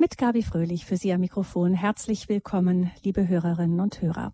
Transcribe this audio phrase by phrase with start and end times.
[0.00, 1.74] Mit Gabi Fröhlich für Sie am Mikrofon.
[1.74, 4.32] Herzlich willkommen, liebe Hörerinnen und Hörer.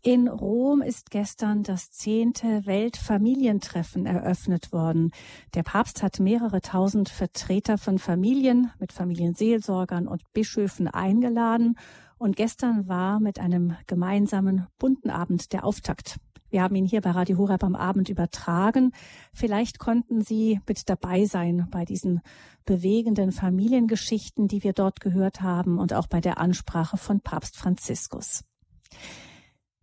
[0.00, 5.10] In Rom ist gestern das zehnte Weltfamilientreffen eröffnet worden.
[5.56, 11.76] Der Papst hat mehrere tausend Vertreter von Familien mit Familienseelsorgern und Bischöfen eingeladen.
[12.16, 16.20] Und gestern war mit einem gemeinsamen bunten Abend der Auftakt.
[16.52, 18.92] Wir haben ihn hier bei Radio Horeb am Abend übertragen.
[19.32, 22.20] Vielleicht konnten Sie mit dabei sein bei diesen
[22.66, 28.44] bewegenden Familiengeschichten, die wir dort gehört haben und auch bei der Ansprache von Papst Franziskus.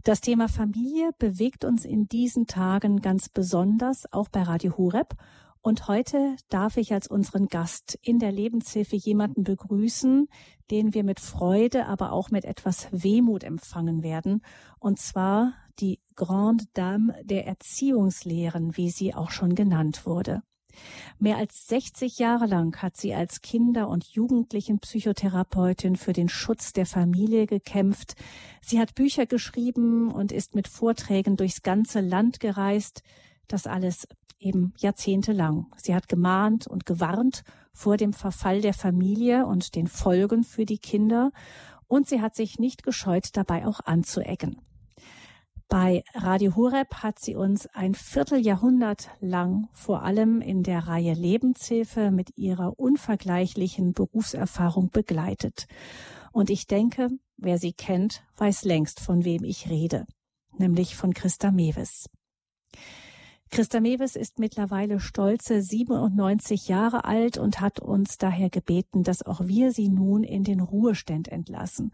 [0.03, 5.15] Das Thema Familie bewegt uns in diesen Tagen ganz besonders, auch bei Radio Horeb.
[5.61, 10.29] Und heute darf ich als unseren Gast in der Lebenshilfe jemanden begrüßen,
[10.71, 14.41] den wir mit Freude, aber auch mit etwas Wehmut empfangen werden.
[14.79, 20.43] Und zwar die Grande Dame der Erziehungslehren, wie sie auch schon genannt wurde.
[21.17, 26.85] Mehr als 60 Jahre lang hat sie als Kinder- und Jugendlichenpsychotherapeutin für den Schutz der
[26.85, 28.15] Familie gekämpft.
[28.61, 33.03] Sie hat Bücher geschrieben und ist mit Vorträgen durchs ganze Land gereist.
[33.47, 34.07] Das alles
[34.39, 35.67] eben jahrzehntelang.
[35.75, 40.79] Sie hat gemahnt und gewarnt vor dem Verfall der Familie und den Folgen für die
[40.79, 41.31] Kinder.
[41.87, 44.61] Und sie hat sich nicht gescheut, dabei auch anzuecken.
[45.67, 52.09] Bei Radio Horeb hat sie uns ein Vierteljahrhundert lang vor allem in der Reihe Lebenshilfe
[52.09, 55.67] mit ihrer unvergleichlichen Berufserfahrung begleitet.
[56.31, 60.07] Und ich denke, wer sie kennt, weiß längst, von wem ich rede,
[60.57, 62.05] nämlich von Christa Mewes.
[63.51, 69.41] Christa Mewes ist mittlerweile stolze 97 Jahre alt und hat uns daher gebeten, dass auch
[69.43, 71.91] wir sie nun in den Ruhestand entlassen.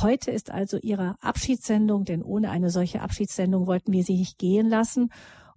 [0.00, 4.68] Heute ist also ihre Abschiedssendung, denn ohne eine solche Abschiedssendung wollten wir sie nicht gehen
[4.68, 5.12] lassen.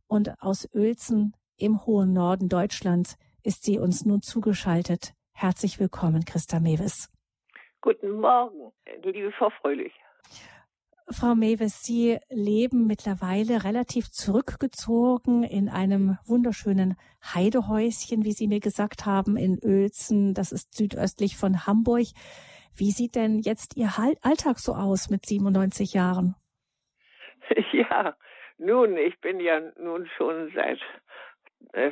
[0.07, 5.13] Und aus Uelzen im hohen Norden Deutschlands ist sie uns nun zugeschaltet.
[5.33, 7.09] Herzlich willkommen, Christa Mewes.
[7.81, 8.71] Guten Morgen,
[9.03, 9.93] liebe Frau Fröhlich.
[11.11, 19.07] Frau Mewes, Sie leben mittlerweile relativ zurückgezogen in einem wunderschönen Heidehäuschen, wie Sie mir gesagt
[19.07, 20.35] haben, in Uelzen.
[20.35, 22.05] Das ist südöstlich von Hamburg.
[22.77, 23.89] Wie sieht denn jetzt Ihr
[24.21, 26.35] Alltag so aus mit 97 Jahren?
[27.71, 28.15] Ja,
[28.59, 30.79] nun, ich bin ja nun schon seit
[31.73, 31.91] äh,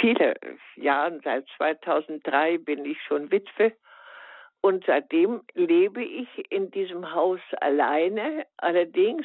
[0.00, 0.34] viele
[0.76, 3.76] Jahren, seit 2003 bin ich schon Witwe
[4.66, 8.46] und seitdem lebe ich in diesem Haus alleine.
[8.56, 9.24] Allerdings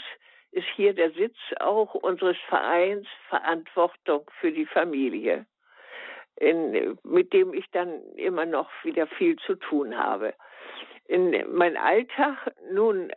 [0.51, 5.47] ist hier der Sitz auch unseres Vereins Verantwortung für die Familie,
[6.35, 10.35] in, mit dem ich dann immer noch wieder viel zu tun habe.
[11.07, 13.11] In mein Alltag, nun,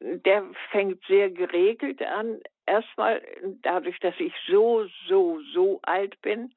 [0.00, 2.42] der fängt sehr geregelt an.
[2.66, 3.22] Erstmal
[3.62, 6.52] dadurch, dass ich so, so, so alt bin,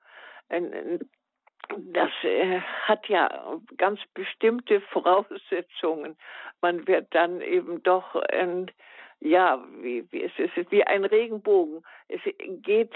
[1.69, 6.15] das äh, hat ja ganz bestimmte Voraussetzungen.
[6.61, 8.65] Man wird dann eben doch, äh,
[9.19, 11.83] ja, wie, wie, es ist wie ein Regenbogen.
[12.09, 12.21] Es
[12.61, 12.93] geht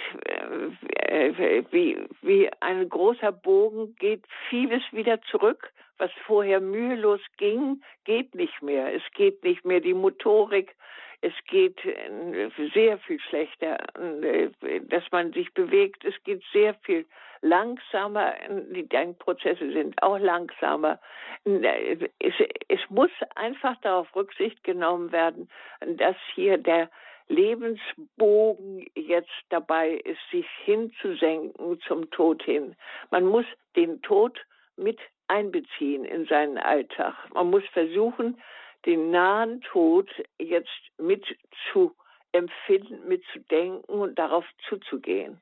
[1.07, 5.72] äh, wie, wie ein großer Bogen, geht vieles wieder zurück.
[5.99, 8.94] Was vorher mühelos ging, geht nicht mehr.
[8.94, 10.75] Es geht nicht mehr die Motorik,
[11.22, 14.50] es geht äh, sehr viel schlechter, äh,
[14.81, 16.05] dass man sich bewegt.
[16.05, 17.05] Es geht sehr viel
[17.41, 18.33] langsamer.
[18.72, 21.00] Die Denkprozesse sind auch langsamer.
[21.44, 22.33] Es,
[22.67, 25.50] es muss einfach darauf Rücksicht genommen werden,
[25.81, 26.89] dass hier der
[27.29, 32.75] Lebensbogen jetzt dabei ist, sich hinzusenken zum Tod hin.
[33.11, 33.45] Man muss
[33.75, 34.39] den Tod
[34.78, 37.16] mit einbeziehen in seinen Alltag.
[37.34, 38.41] Man muss versuchen,
[38.88, 40.09] den nahen Tod
[40.40, 41.24] jetzt mit
[41.72, 41.94] zu
[42.31, 45.40] empfinden, mitzudenken und darauf zuzugehen.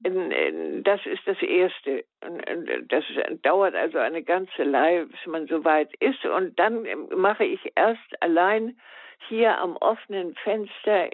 [0.00, 2.04] Das ist das Erste.
[2.88, 3.04] Das
[3.42, 6.24] dauert also eine ganze Weile, bis man so weit ist.
[6.24, 8.76] Und dann mache ich erst allein
[9.28, 11.08] hier am offenen Fenster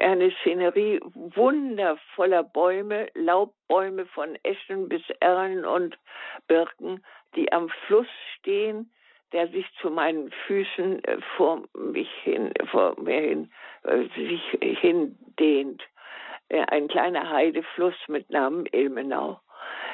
[0.00, 5.98] eine Szenerie wundervoller Bäume, Laubbäume von Eschen bis Erlen und
[6.46, 8.06] Birken, die am Fluss
[8.38, 8.93] stehen
[9.34, 13.52] der sich zu meinen Füßen äh, vor mich hin, vor mir hin,
[13.82, 15.82] äh, sich hindehnt.
[16.48, 19.40] Äh, ein kleiner Heidefluss mit Namen Ilmenau.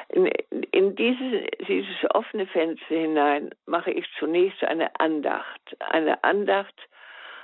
[0.09, 0.27] In,
[0.71, 5.75] in dieses, dieses offene Fenster hinein mache ich zunächst eine Andacht.
[5.79, 6.75] Eine Andacht,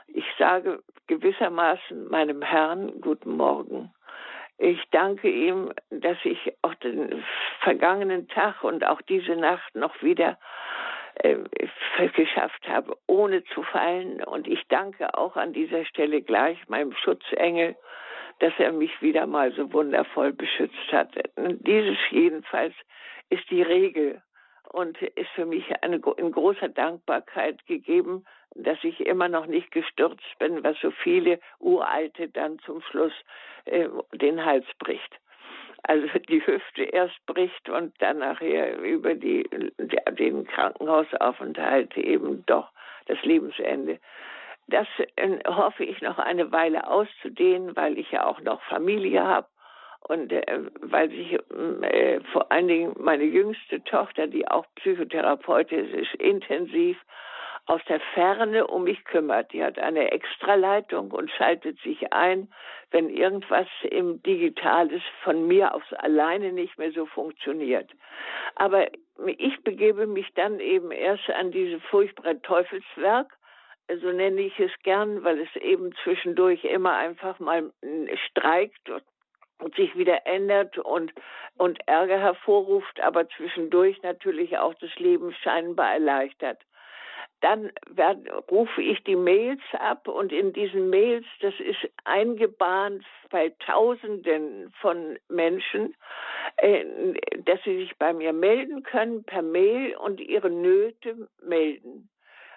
[0.08, 3.92] ich sage gewissermaßen meinem Herrn guten Morgen.
[4.60, 7.24] Ich danke ihm, dass ich auch den
[7.62, 10.38] vergangenen Tag und auch diese Nacht noch wieder
[12.14, 14.24] geschafft habe, ohne zu fallen.
[14.24, 17.76] Und ich danke auch an dieser Stelle gleich meinem Schutzengel,
[18.40, 21.10] dass er mich wieder mal so wundervoll beschützt hat.
[21.38, 22.74] Dieses jedenfalls
[23.30, 24.22] ist die Regel
[24.70, 28.26] und ist für mich eine in großer Dankbarkeit gegeben,
[28.56, 33.14] dass ich immer noch nicht gestürzt bin, was so viele Uralte dann zum Schluss
[33.66, 35.20] äh, den Hals bricht.
[35.88, 39.50] Also die Hüfte erst bricht und dann nachher über die,
[40.20, 42.70] den Krankenhausaufenthalt eben doch
[43.06, 43.98] das Lebensende.
[44.68, 49.48] Das äh, hoffe ich noch eine Weile auszudehnen, weil ich ja auch noch Familie habe
[50.02, 51.40] und äh, weil sich
[51.84, 56.98] äh, vor allen Dingen meine jüngste Tochter, die auch Psychotherapeutin ist, intensiv
[57.68, 59.54] aus der Ferne um mich kümmert.
[59.54, 62.52] Die hat eine Extraleitung und schaltet sich ein,
[62.92, 67.92] wenn irgendwas im Digitales von mir aus alleine nicht mehr so funktioniert.
[68.56, 68.88] Aber
[69.38, 73.38] ich begebe mich dann eben erst an diese furchtbare Teufelswerk
[74.02, 77.72] so nenne ich es gern, weil es eben zwischendurch immer einfach mal
[78.30, 78.90] streikt
[79.60, 81.14] und sich wieder ändert und,
[81.58, 86.62] und Ärger hervorruft, aber zwischendurch natürlich auch das Leben scheinbar erleichtert.
[87.42, 88.18] Dann werd,
[88.50, 95.20] rufe ich die Mails ab und in diesen Mails, das ist eingebahnt bei Tausenden von
[95.30, 95.96] Menschen,
[96.58, 96.84] äh,
[97.46, 102.10] dass sie sich bei mir melden können per Mail und ihre Nöte melden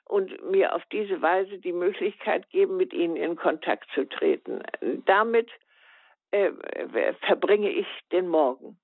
[0.07, 4.63] und mir auf diese Weise die Möglichkeit geben, mit ihnen in Kontakt zu treten.
[5.07, 5.49] Damit
[6.31, 6.51] äh,
[7.27, 8.79] verbringe ich den Morgen.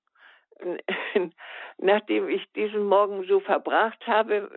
[1.77, 4.49] Nachdem ich diesen Morgen so verbracht habe,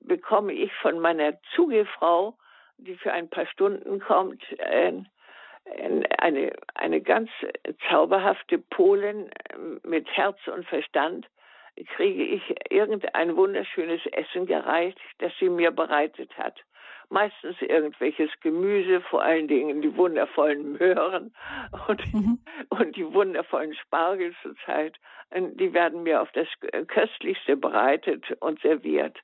[0.00, 2.36] bekomme ich von meiner Zugefrau,
[2.78, 4.42] die für ein paar Stunden kommt,
[6.18, 7.30] eine, eine ganz
[7.88, 9.30] zauberhafte Polin
[9.82, 11.26] mit Herz und Verstand,
[11.96, 16.54] kriege ich irgendein wunderschönes Essen gereicht, das sie mir bereitet hat.
[17.08, 21.34] Meistens irgendwelches Gemüse, vor allen Dingen die wundervollen Möhren
[21.88, 22.38] und, mhm.
[22.68, 24.96] und die wundervollen Spargel zurzeit.
[25.34, 26.48] Die werden mir auf das
[26.86, 29.18] Köstlichste bereitet und serviert.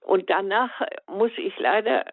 [0.00, 0.70] Und danach
[1.06, 2.04] muss ich leider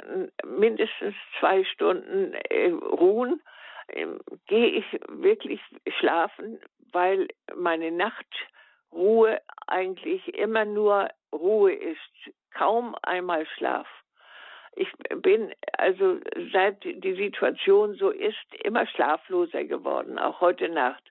[0.46, 3.42] mindestens zwei Stunden äh, ruhen.
[3.90, 5.62] Ähm, gehe ich wirklich
[5.98, 6.60] schlafen,
[6.92, 8.28] weil meine Nacht
[8.92, 13.88] Ruhe eigentlich immer nur Ruhe ist, kaum einmal Schlaf.
[14.78, 14.92] Ich
[15.24, 16.20] bin also
[16.54, 20.20] seit die Situation so ist, immer schlafloser geworden.
[20.20, 21.04] Auch heute Nacht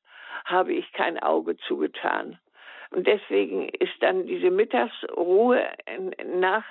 [0.45, 2.39] habe ich kein Auge zugetan.
[2.91, 5.67] Und deswegen ist dann diese Mittagsruhe
[6.25, 6.65] nach,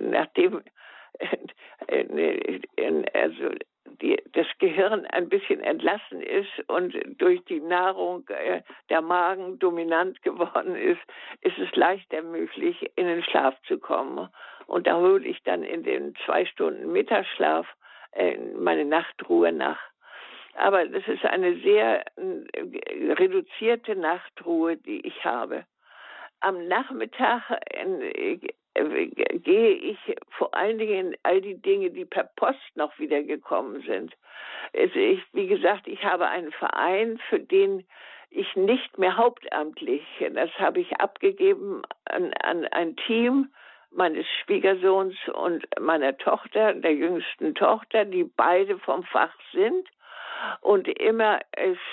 [0.00, 0.62] nachdem
[3.14, 3.54] also
[4.02, 10.22] die, das Gehirn ein bisschen entlassen ist und durch die Nahrung äh, der Magen dominant
[10.22, 11.00] geworden ist,
[11.40, 14.28] ist es leichter möglich, in den Schlaf zu kommen.
[14.66, 17.66] Und da hole ich dann in den zwei Stunden Mittagsschlaf
[18.12, 19.80] äh, meine Nachtruhe nach.
[20.54, 25.64] Aber das ist eine sehr äh, reduzierte Nachtruhe, die ich habe.
[26.40, 28.38] Am Nachmittag äh,
[28.74, 29.98] gehe ich
[30.30, 34.14] vor allen Dingen all die Dinge, die per Post noch wieder gekommen sind.
[34.76, 37.84] Also ich, wie gesagt, ich habe einen Verein, für den
[38.30, 40.02] ich nicht mehr hauptamtlich,
[40.32, 43.48] das habe ich abgegeben an, an ein Team
[43.94, 49.88] meines Schwiegersohns und meiner Tochter, der jüngsten Tochter, die beide vom Fach sind
[50.60, 51.40] und immer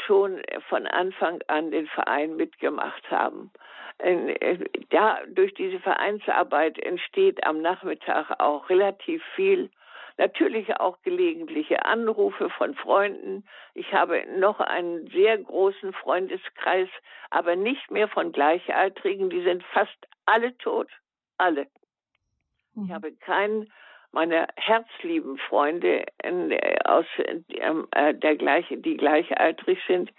[0.05, 3.51] schon von Anfang an den Verein mitgemacht haben.
[3.99, 4.57] Äh,
[4.89, 9.69] da durch diese Vereinsarbeit entsteht am Nachmittag auch relativ viel.
[10.17, 13.45] Natürlich auch gelegentliche Anrufe von Freunden.
[13.73, 16.89] Ich habe noch einen sehr großen Freundeskreis,
[17.29, 19.29] aber nicht mehr von Gleichaltrigen.
[19.29, 20.89] Die sind fast alle tot.
[21.37, 21.67] Alle.
[22.75, 22.93] Ich mhm.
[22.93, 23.71] habe keinen
[24.11, 30.11] meine herzlieben Freunde äh, aus äh, der gleiche, die gleichaltrig sind,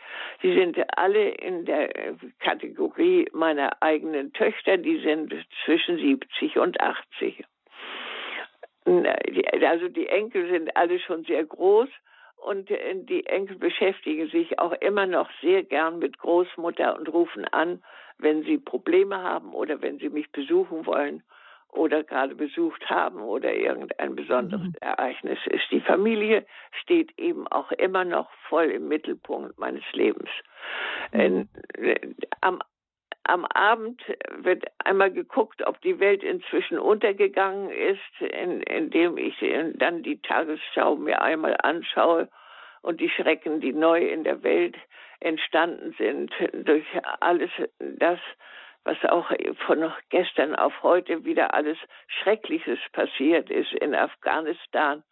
[0.43, 1.91] die sind alle in der
[2.41, 7.45] Kategorie meiner eigenen Töchter, die sind zwischen 70 und 80.
[8.87, 11.89] Äh, also die Enkel sind alle schon sehr groß
[12.37, 17.85] und die Enkel beschäftigen sich auch immer noch sehr gern mit Großmutter und rufen an,
[18.19, 21.23] wenn sie Probleme haben oder wenn sie mich besuchen wollen
[21.73, 24.75] oder gerade besucht haben oder irgendein besonderes mhm.
[24.81, 25.71] Ereignis ist.
[25.71, 26.47] Die Familie
[26.83, 30.29] steht eben auch immer noch voll im Mittelpunkt meines Lebens.
[31.13, 31.49] Mhm.
[32.43, 32.61] Am,
[33.25, 34.03] am Abend
[34.37, 39.37] wird einmal geguckt, ob die Welt inzwischen untergegangen ist, in, indem ich
[39.75, 42.29] dann die Tagesschau mir einmal anschaue
[42.83, 44.77] und die Schrecken, die neu in der Welt
[45.21, 46.85] entstanden sind, durch
[47.21, 48.19] alles das,
[48.85, 49.31] was auch
[49.67, 55.03] von gestern auf heute wieder alles Schreckliches passiert ist in Afghanistan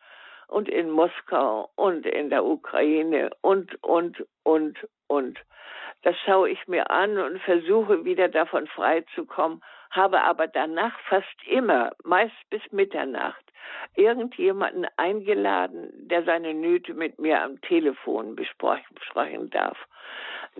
[0.48, 5.38] und in Moskau und in der Ukraine und, und, und, und.
[6.02, 11.92] Das schaue ich mir an und versuche wieder davon freizukommen, habe aber danach fast immer,
[12.04, 13.44] meist bis Mitternacht,
[13.96, 19.78] irgendjemanden eingeladen, der seine Nöte mit mir am Telefon besprechen darf.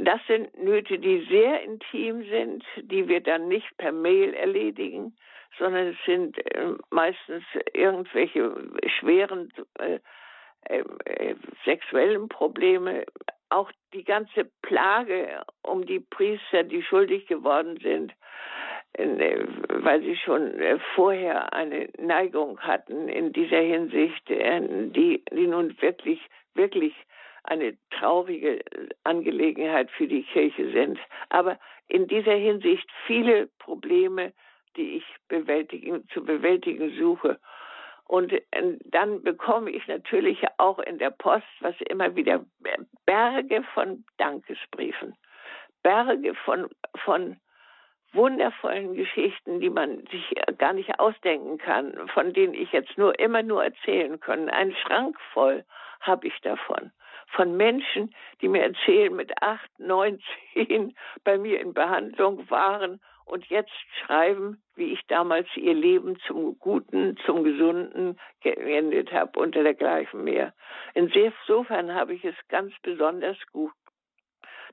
[0.03, 5.15] Das sind Nöte, die sehr intim sind, die wir dann nicht per Mail erledigen,
[5.59, 8.55] sondern es sind äh, meistens irgendwelche
[8.99, 9.99] schweren äh,
[10.69, 13.05] ähm, äh, sexuellen Probleme,
[13.51, 18.15] auch die ganze Plage um die Priester, die schuldig geworden sind,
[18.93, 25.47] äh, weil sie schon äh, vorher eine Neigung hatten in dieser Hinsicht, äh, die, die
[25.47, 26.21] nun wirklich,
[26.55, 26.95] wirklich
[27.45, 28.61] eine traurige
[29.05, 30.99] Angelegenheit für die Kirche sind.
[31.29, 34.33] Aber in dieser Hinsicht viele Probleme,
[34.77, 37.39] die ich bewältigen, zu bewältigen suche.
[38.05, 38.33] Und
[38.85, 42.45] dann bekomme ich natürlich auch in der Post, was immer wieder
[43.07, 45.15] Berge von Dankesbriefen,
[45.83, 46.69] Berge von,
[47.05, 47.37] von
[48.13, 53.43] wundervollen Geschichten, die man sich gar nicht ausdenken kann, von denen ich jetzt nur immer
[53.43, 54.49] nur erzählen kann.
[54.49, 55.65] Ein Schrank voll
[56.01, 56.91] habe ich davon.
[57.35, 60.21] Von Menschen, die mir erzählen, mit acht, neun,
[60.53, 60.95] zehn
[61.25, 63.71] bei mir in Behandlung waren und jetzt
[64.01, 70.53] schreiben, wie ich damals ihr Leben zum Guten, zum Gesunden geendet habe unter dergleichen mehr.
[70.95, 73.73] Insofern habe ich es ganz besonders gut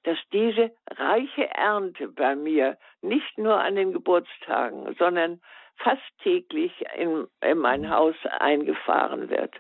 [0.04, 5.42] dass diese reiche Ernte bei mir nicht nur an den Geburtstagen, sondern
[5.78, 7.90] fast täglich in, in mein mhm.
[7.90, 9.56] Haus eingefahren wird.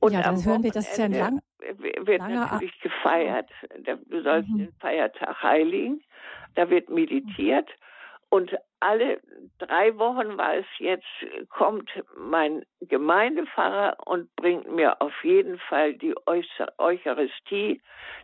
[0.00, 3.50] Und ja, dann hören wir, das ist ja ein lang, wird natürlich gefeiert.
[4.06, 4.58] Du sollst mhm.
[4.58, 6.02] den Feiertag heiligen.
[6.54, 7.68] Da wird meditiert.
[8.28, 9.20] Und alle
[9.58, 11.06] drei Wochen war es jetzt,
[11.48, 17.80] kommt mein Gemeindepfarrer und bringt mir auf jeden Fall die Eucharistie,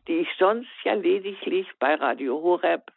[0.09, 2.91] die ich sonst ja lediglich bei Radio Horeb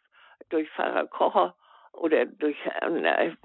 [0.50, 1.54] durch Pfarrer Kocher
[1.92, 2.56] oder durch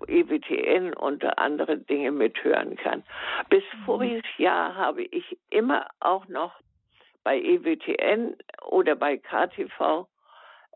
[0.08, 3.04] EWTN und andere Dinge mithören kann.
[3.50, 3.86] Bis mhm.
[3.86, 6.54] voriges Jahr habe ich immer auch noch
[7.24, 8.36] bei EWTN
[8.70, 10.08] oder bei KTV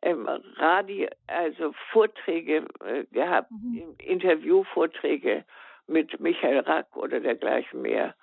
[0.01, 3.95] im Radio, also Vorträge äh, gehabt, mhm.
[3.97, 5.45] Interviewvorträge
[5.87, 8.15] mit Michael Rack oder dergleichen mehr.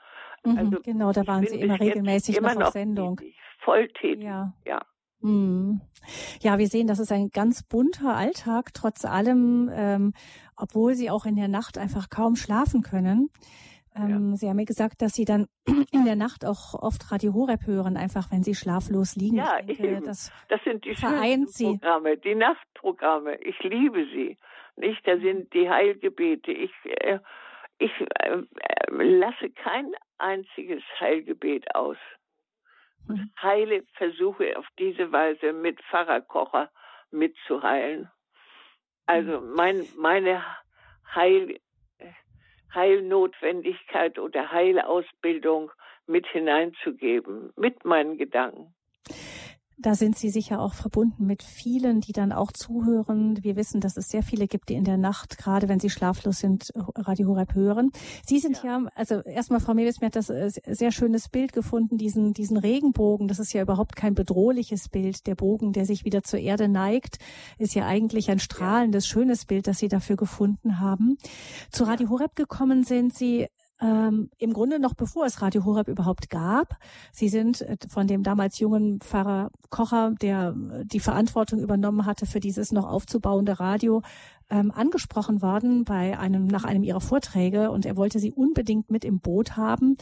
[0.45, 3.17] Mhm, also genau, da waren Sie immer regelmäßig immer noch auf Sendung.
[3.17, 4.52] Tätig, voll tätig, ja.
[4.64, 4.83] ja.
[5.21, 5.81] Mhm.
[6.41, 10.12] Ja, wir sehen, das ist ein ganz bunter Alltag, trotz allem, ähm,
[10.57, 13.31] obwohl Sie auch in der Nacht einfach kaum schlafen können.
[13.94, 14.37] Ähm, ja.
[14.37, 15.46] Sie haben mir gesagt, dass Sie dann
[15.92, 19.37] in der Nacht auch oft Radio Horeb hören, einfach wenn Sie schlaflos liegen.
[19.37, 20.04] Ja, ich denke, eben.
[20.04, 21.78] Das, das sind die vereint Sie.
[21.78, 23.37] Programme, die Nachtprogramme.
[23.42, 24.38] Ich liebe sie.
[24.76, 26.52] Nicht, da sind die Heilgebete.
[26.52, 27.18] Ich, äh,
[27.78, 28.42] ich äh,
[28.88, 31.99] lasse kein einziges Heilgebet aus.
[33.06, 33.30] Mhm.
[33.40, 36.70] Heile versuche auf diese Weise mit Pfarrerkocher
[37.11, 38.11] mitzuheilen.
[39.06, 39.52] Also mhm.
[39.54, 40.42] mein, meine
[41.14, 41.61] Heil,
[42.75, 45.71] Heilnotwendigkeit oder Heilausbildung
[46.07, 48.75] mit hineinzugeben, mit meinen Gedanken.
[49.79, 53.43] Da sind Sie sicher auch verbunden mit vielen, die dann auch zuhören.
[53.43, 56.38] Wir wissen, dass es sehr viele gibt, die in der Nacht, gerade wenn sie schlaflos
[56.38, 57.91] sind, Radio Horeb hören.
[58.25, 61.52] Sie sind ja, ja also erstmal, Frau Mewis, mir hat das äh, sehr schönes Bild
[61.52, 63.29] gefunden, diesen, diesen Regenbogen.
[63.29, 65.26] Das ist ja überhaupt kein bedrohliches Bild.
[65.26, 67.19] Der Bogen, der sich wieder zur Erde neigt,
[67.59, 71.17] ist ja eigentlich ein strahlendes, schönes Bild, das Sie dafür gefunden haben.
[71.71, 73.49] Zu Radio Horeb gekommen sind Sie
[73.82, 76.76] ähm, im Grunde noch bevor es Radio Horeb überhaupt gab.
[77.10, 82.26] Sie sind äh, von dem damals jungen Pfarrer Kocher, der äh, die Verantwortung übernommen hatte
[82.26, 84.02] für dieses noch aufzubauende Radio,
[84.50, 89.04] ähm, angesprochen worden bei einem, nach einem ihrer Vorträge und er wollte sie unbedingt mit
[89.04, 89.96] im Boot haben.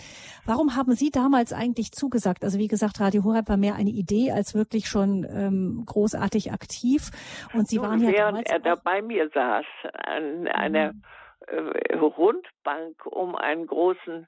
[0.44, 2.44] Warum haben Sie damals eigentlich zugesagt?
[2.44, 7.10] Also wie gesagt, Radio Horeb war mehr eine Idee als wirklich schon ähm, großartig aktiv
[7.54, 9.64] und Sie Nun, waren ja während er da bei mir saß
[10.04, 11.02] an einer mhm
[11.50, 14.26] Rundbank um einen großen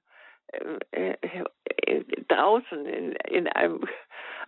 [0.90, 3.84] äh, äh, draußen in, in einem,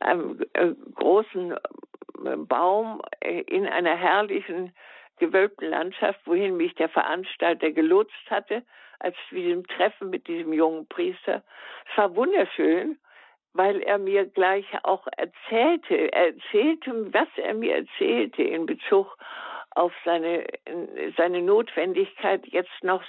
[0.00, 4.74] einem äh, großen äh, Baum äh, in einer herrlichen
[5.18, 8.62] gewölbten Landschaft, wohin mich der Veranstalter gelotst hatte,
[8.98, 11.42] als wir diesem Treffen mit diesem jungen Priester.
[11.90, 12.98] Es war wunderschön,
[13.52, 19.16] weil er mir gleich auch erzählte, er erzählte, was er mir erzählte in Bezug
[19.74, 20.46] auf seine,
[21.16, 23.02] seine Notwendigkeit, jetzt noch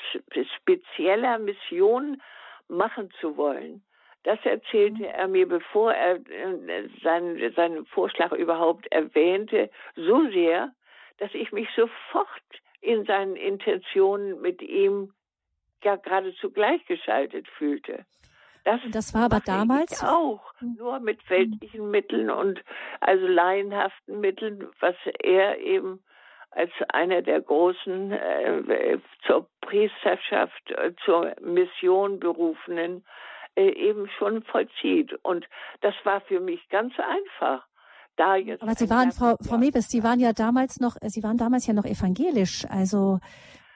[0.57, 2.21] spezieller Mission
[2.67, 3.83] machen zu wollen.
[4.23, 5.03] Das erzählte mhm.
[5.03, 10.73] er mir, bevor er äh, seinen, seinen Vorschlag überhaupt erwähnte, so sehr,
[11.19, 12.27] dass ich mich sofort
[12.81, 15.13] in seinen Intentionen mit ihm
[15.83, 18.05] ja geradezu gleichgeschaltet fühlte.
[18.63, 20.75] Das, das war aber damals auch hm.
[20.79, 22.63] nur mit weltlichen Mitteln und
[22.99, 26.03] also laienhaften Mitteln, was er eben
[26.55, 28.97] als einer der großen äh,
[29.27, 33.03] zur Priesterschaft, äh, zur Mission berufenen
[33.55, 35.13] äh, eben schon vollzieht.
[35.23, 35.45] Und
[35.81, 37.65] das war für mich ganz einfach.
[38.15, 41.37] Da jetzt Aber Sie waren, Frau, Frau Mewes, Sie waren ja damals noch, Sie waren
[41.37, 42.65] damals ja noch evangelisch.
[42.69, 43.19] Also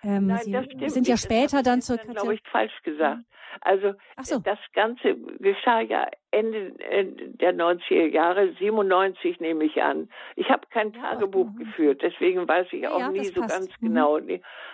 [0.01, 2.17] ähm, Nein, Sie sind ja später dann zur Katholik.
[2.17, 3.19] glaube ich, falsch gesagt.
[3.61, 4.39] Also so.
[4.39, 10.09] das Ganze geschah ja Ende äh, der 90er Jahre, 97 nehme ich an.
[10.35, 11.63] Ich habe kein ja, Tagebuch okay.
[11.63, 13.55] geführt, deswegen weiß ich ja, auch ja, nie so passt.
[13.55, 13.87] ganz mhm.
[13.87, 14.19] genau.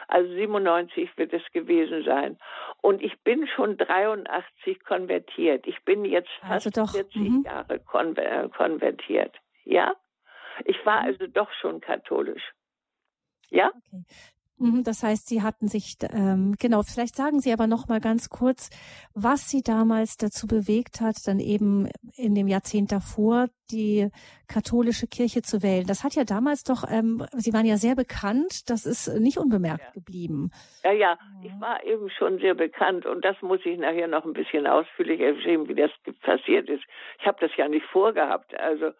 [0.08, 2.38] Also 97 wird es gewesen sein.
[2.82, 5.66] Und ich bin schon 83 konvertiert.
[5.68, 7.44] Ich bin jetzt also fast also doch, 40 mhm.
[7.46, 9.36] Jahre konver konvertiert.
[9.64, 9.96] Ja?
[10.66, 11.08] Ich war mhm.
[11.08, 12.54] also doch schon katholisch.
[13.50, 13.70] Ja?
[13.70, 14.04] Okay.
[14.58, 16.82] Mhm, das heißt, Sie hatten sich ähm, genau.
[16.84, 18.70] Vielleicht sagen Sie aber noch mal ganz kurz,
[19.14, 24.10] was Sie damals dazu bewegt hat, dann eben in dem Jahrzehnt davor die
[24.48, 25.86] katholische Kirche zu wählen.
[25.88, 26.86] Das hat ja damals doch.
[26.90, 28.70] Ähm, Sie waren ja sehr bekannt.
[28.70, 29.92] Das ist nicht unbemerkt ja.
[29.92, 30.52] geblieben.
[30.84, 34.34] Ja, ja, ich war eben schon sehr bekannt und das muss ich nachher noch ein
[34.34, 36.84] bisschen ausführlicher erzählen, wie das passiert ist.
[37.20, 38.58] Ich habe das ja nicht vorgehabt.
[38.58, 38.92] Also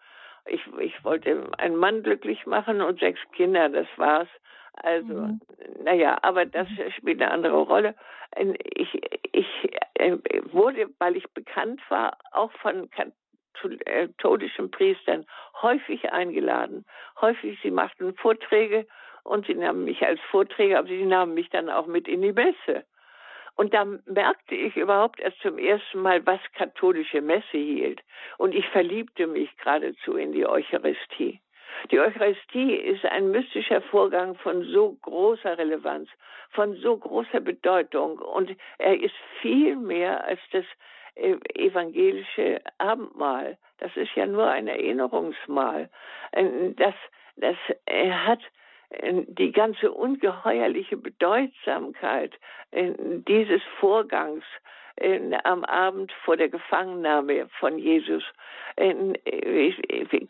[0.44, 3.70] ich, ich wollte einen Mann glücklich machen und sechs Kinder.
[3.70, 4.28] Das war's.
[4.82, 5.40] Also, mhm.
[5.82, 7.94] naja, aber das spielt eine andere Rolle.
[8.74, 9.00] Ich,
[9.32, 9.46] ich
[9.94, 10.16] äh,
[10.52, 15.26] wurde, weil ich bekannt war, auch von katholischen Priestern
[15.62, 16.84] häufig eingeladen.
[17.20, 18.86] Häufig, sie machten Vorträge
[19.24, 22.32] und sie nahmen mich als Vorträger, aber sie nahmen mich dann auch mit in die
[22.32, 22.84] Messe.
[23.56, 28.02] Und da merkte ich überhaupt erst zum ersten Mal, was katholische Messe hielt.
[28.36, 31.40] Und ich verliebte mich geradezu in die Eucharistie.
[31.90, 36.08] Die Eucharistie ist ein mystischer Vorgang von so großer Relevanz,
[36.50, 40.64] von so großer Bedeutung und er ist viel mehr als das
[41.16, 43.56] äh, evangelische Abendmahl.
[43.78, 45.88] Das ist ja nur ein Erinnerungsmahl.
[46.76, 46.94] Das,
[47.36, 47.56] das
[47.86, 48.40] hat
[48.90, 52.32] äh, die ganze ungeheuerliche Bedeutsamkeit
[52.70, 54.44] äh, dieses Vorgangs
[55.44, 58.24] am Abend vor der Gefangennahme von Jesus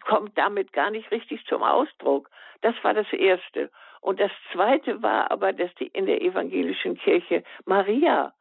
[0.04, 2.30] kommt damit gar nicht richtig zum Ausdruck.
[2.62, 3.70] Das war das Erste.
[4.00, 8.32] Und das Zweite war aber, dass die in der evangelischen Kirche Maria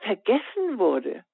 [0.00, 1.24] vergessen wurde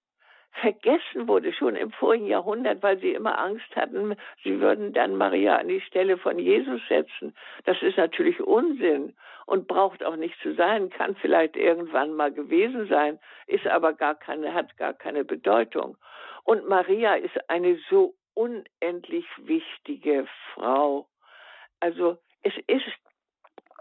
[0.60, 5.56] vergessen wurde, schon im vorigen Jahrhundert, weil sie immer Angst hatten, sie würden dann Maria
[5.56, 7.34] an die Stelle von Jesus setzen.
[7.64, 9.14] Das ist natürlich Unsinn
[9.46, 14.14] und braucht auch nicht zu sein, kann vielleicht irgendwann mal gewesen sein, ist aber gar
[14.14, 15.96] keine, hat gar keine Bedeutung.
[16.44, 21.08] Und Maria ist eine so unendlich wichtige Frau.
[21.80, 22.84] Also es ist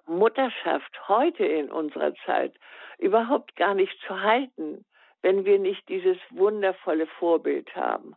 [0.07, 2.53] Mutterschaft heute in unserer Zeit
[2.97, 4.85] überhaupt gar nicht zu halten
[5.21, 8.15] wenn wir nicht dieses wundervolle Vorbild haben.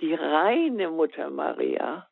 [0.00, 2.06] Die reine Mutter Maria,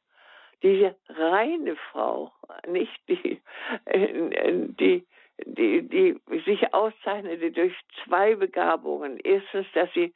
[0.63, 2.33] diese reine Frau,
[2.67, 3.41] nicht die,
[3.87, 5.07] die,
[5.45, 9.19] die, die sich auszeichnete durch zwei Begabungen.
[9.23, 10.15] Erstens, dass sie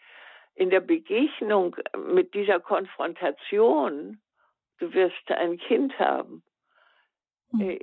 [0.54, 4.20] in der Begegnung mit dieser Konfrontation,
[4.78, 6.42] du wirst ein Kind haben,
[7.52, 7.78] mhm.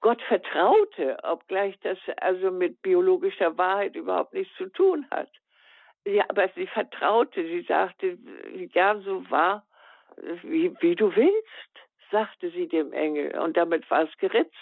[0.00, 5.30] Gott vertraute, obgleich das also mit biologischer Wahrheit überhaupt nichts zu tun hat.
[6.04, 8.18] Ja, aber sie vertraute, sie sagte,
[8.72, 9.66] ja, so war,
[10.42, 13.38] wie, wie du willst, sagte sie dem Engel.
[13.38, 14.54] Und damit war es geritzt.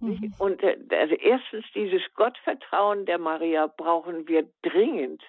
[0.00, 0.32] Mhm.
[0.38, 5.22] Und äh, also erstens dieses Gottvertrauen der Maria brauchen wir dringend,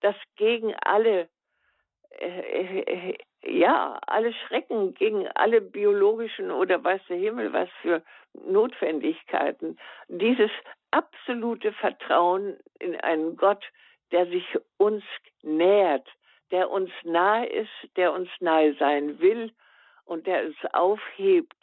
[0.00, 1.28] das gegen alle,
[2.18, 8.02] äh, äh, ja, alle Schrecken, gegen alle biologischen oder weiß der Himmel was für
[8.34, 9.78] Notwendigkeiten,
[10.08, 10.50] dieses
[10.90, 13.64] absolute Vertrauen in einen Gott,
[14.12, 14.46] der sich
[14.76, 15.02] uns
[15.42, 16.06] nähert,
[16.50, 19.52] der uns nahe ist, der uns nahe sein will
[20.04, 21.56] und der uns aufhebt,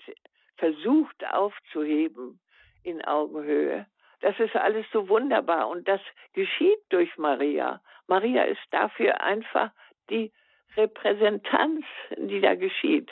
[0.58, 2.40] versucht aufzuheben
[2.84, 3.86] in Augenhöhe.
[4.22, 6.02] Das ist alles so wunderbar und das
[6.34, 7.82] geschieht durch Maria.
[8.08, 9.72] Maria ist dafür einfach
[10.10, 10.32] die
[10.76, 11.86] Repräsentanz,
[12.18, 13.12] die da geschieht.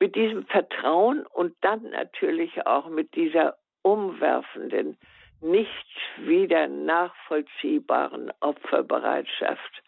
[0.00, 4.98] Mit diesem Vertrauen und dann natürlich auch mit dieser umwerfenden
[5.44, 5.86] nicht
[6.18, 9.82] wieder nachvollziehbaren Opferbereitschaft,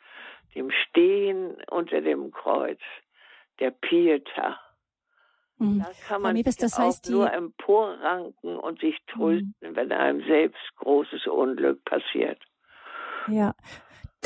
[0.54, 2.80] dem Stehen unter dem Kreuz,
[3.58, 4.60] der Pieta.
[5.58, 5.80] Mhm.
[5.80, 9.76] Da kann man Mebes, das heißt, auch nur emporranken und sich trösten, mhm.
[9.76, 12.40] wenn einem selbst großes Unglück passiert.
[13.28, 13.54] Ja,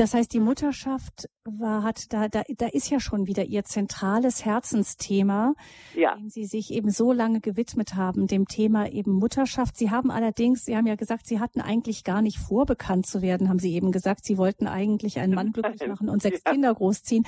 [0.01, 4.47] Das heißt, die Mutterschaft war, hat da, da, da ist ja schon wieder ihr zentrales
[4.47, 5.53] Herzensthema,
[5.93, 6.15] ja.
[6.15, 9.77] dem Sie sich eben so lange gewidmet haben, dem Thema eben Mutterschaft.
[9.77, 13.21] Sie haben allerdings, Sie haben ja gesagt, Sie hatten eigentlich gar nicht vor, bekannt zu
[13.21, 14.25] werden, haben Sie eben gesagt.
[14.25, 16.53] Sie wollten eigentlich einen Mann glücklich machen und sechs ja.
[16.53, 17.27] Kinder großziehen.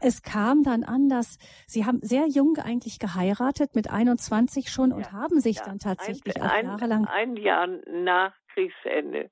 [0.00, 1.36] Es kam dann anders.
[1.66, 4.96] Sie haben sehr jung eigentlich geheiratet, mit 21 schon, ja.
[4.96, 7.04] und haben sich dann tatsächlich ein, auch jahrelang.
[7.04, 9.28] Ein Jahr nach Kriegsende.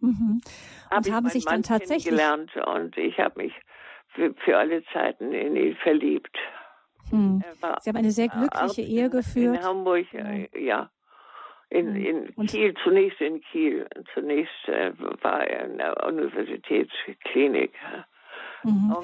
[0.00, 0.40] Mhm.
[0.90, 3.52] Und haben sich Mann dann tatsächlich gelernt und ich habe mich
[4.14, 6.36] für, für, alle Zeiten in ihn verliebt.
[7.10, 7.42] Hm.
[7.80, 9.58] Sie haben eine sehr glückliche Ehe geführt.
[9.58, 10.24] In Hamburg, ja.
[10.24, 10.90] Äh, ja.
[11.68, 13.86] In, in und Kiel, zunächst in Kiel.
[14.14, 17.72] Zunächst äh, war er in der Universitätsklinik.
[18.62, 18.94] Mhm.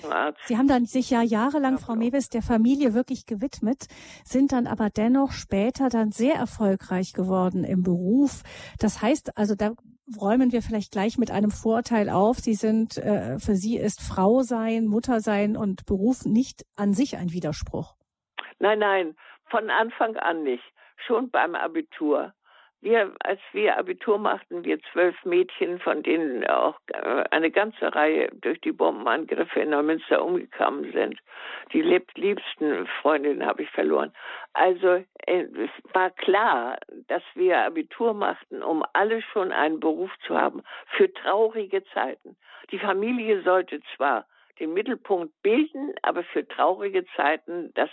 [0.44, 3.86] Sie haben dann sich ja jahrelang, Frau Mewes, der Familie wirklich gewidmet,
[4.24, 8.42] sind dann aber dennoch später dann sehr erfolgreich geworden im Beruf.
[8.78, 9.72] Das heißt, also da
[10.20, 12.38] räumen wir vielleicht gleich mit einem Vorteil auf.
[12.38, 17.16] Sie sind, äh, für Sie ist Frau sein, Mutter sein und Beruf nicht an sich
[17.16, 17.94] ein Widerspruch.
[18.58, 19.16] Nein, nein,
[19.50, 20.64] von Anfang an nicht.
[21.06, 22.32] Schon beim Abitur.
[22.82, 28.28] Wir, als wir Abitur machten, wir zwölf Mädchen, von denen auch äh, eine ganze Reihe
[28.40, 31.16] durch die Bombenangriffe in Neumünster umgekommen sind.
[31.72, 34.12] Die liebsten Freundinnen habe ich verloren.
[34.52, 40.36] Also äh, es war klar, dass wir Abitur machten, um alle schon einen Beruf zu
[40.36, 40.64] haben
[40.96, 42.36] für traurige Zeiten.
[42.72, 44.26] Die Familie sollte zwar
[44.58, 47.90] den Mittelpunkt bilden, aber für traurige Zeiten, das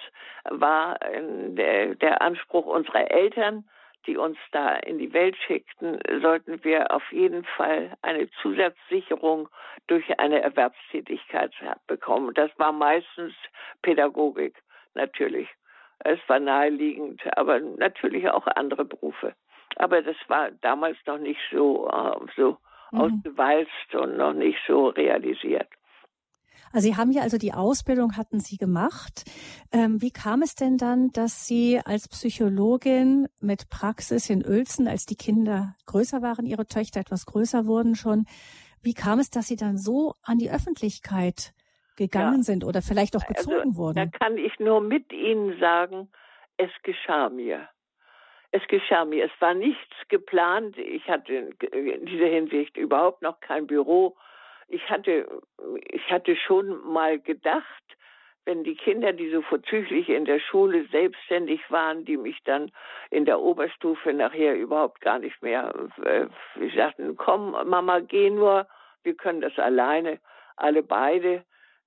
[0.49, 3.65] war äh, der, der Anspruch unserer Eltern
[4.05, 9.49] die uns da in die Welt schickten, sollten wir auf jeden Fall eine Zusatzsicherung
[9.87, 11.51] durch eine Erwerbstätigkeit
[11.87, 12.33] bekommen.
[12.33, 13.33] Das war meistens
[13.81, 14.55] Pädagogik,
[14.93, 15.49] natürlich.
[15.99, 19.35] Es war naheliegend, aber natürlich auch andere Berufe.
[19.75, 22.57] Aber das war damals noch nicht so, äh, so
[22.91, 23.01] mhm.
[23.01, 25.67] ausgewalzt und noch nicht so realisiert.
[26.71, 29.23] Also Sie haben ja also die Ausbildung hatten Sie gemacht.
[29.71, 35.05] Ähm, wie kam es denn dann, dass Sie als Psychologin mit Praxis in Uelzen, als
[35.05, 38.25] die Kinder größer waren, Ihre Töchter etwas größer wurden schon,
[38.81, 41.53] wie kam es, dass Sie dann so an die Öffentlichkeit
[41.97, 42.43] gegangen ja.
[42.43, 43.95] sind oder vielleicht auch also, gezogen also, wurden?
[43.95, 46.09] Da kann ich nur mit Ihnen sagen,
[46.57, 47.67] es geschah mir.
[48.51, 49.25] Es geschah mir.
[49.25, 50.77] Es war nichts geplant.
[50.77, 54.15] Ich hatte in dieser Hinsicht überhaupt noch kein Büro
[54.69, 55.27] ich hatte,
[55.89, 57.65] ich hatte schon mal gedacht,
[58.45, 62.71] wenn die Kinder, die so vorzüglich in der Schule selbstständig waren, die mich dann
[63.11, 66.25] in der Oberstufe nachher überhaupt gar nicht mehr, äh,
[66.75, 68.67] sagten, komm, Mama, geh nur,
[69.03, 70.19] wir können das alleine,
[70.55, 71.43] alle beide.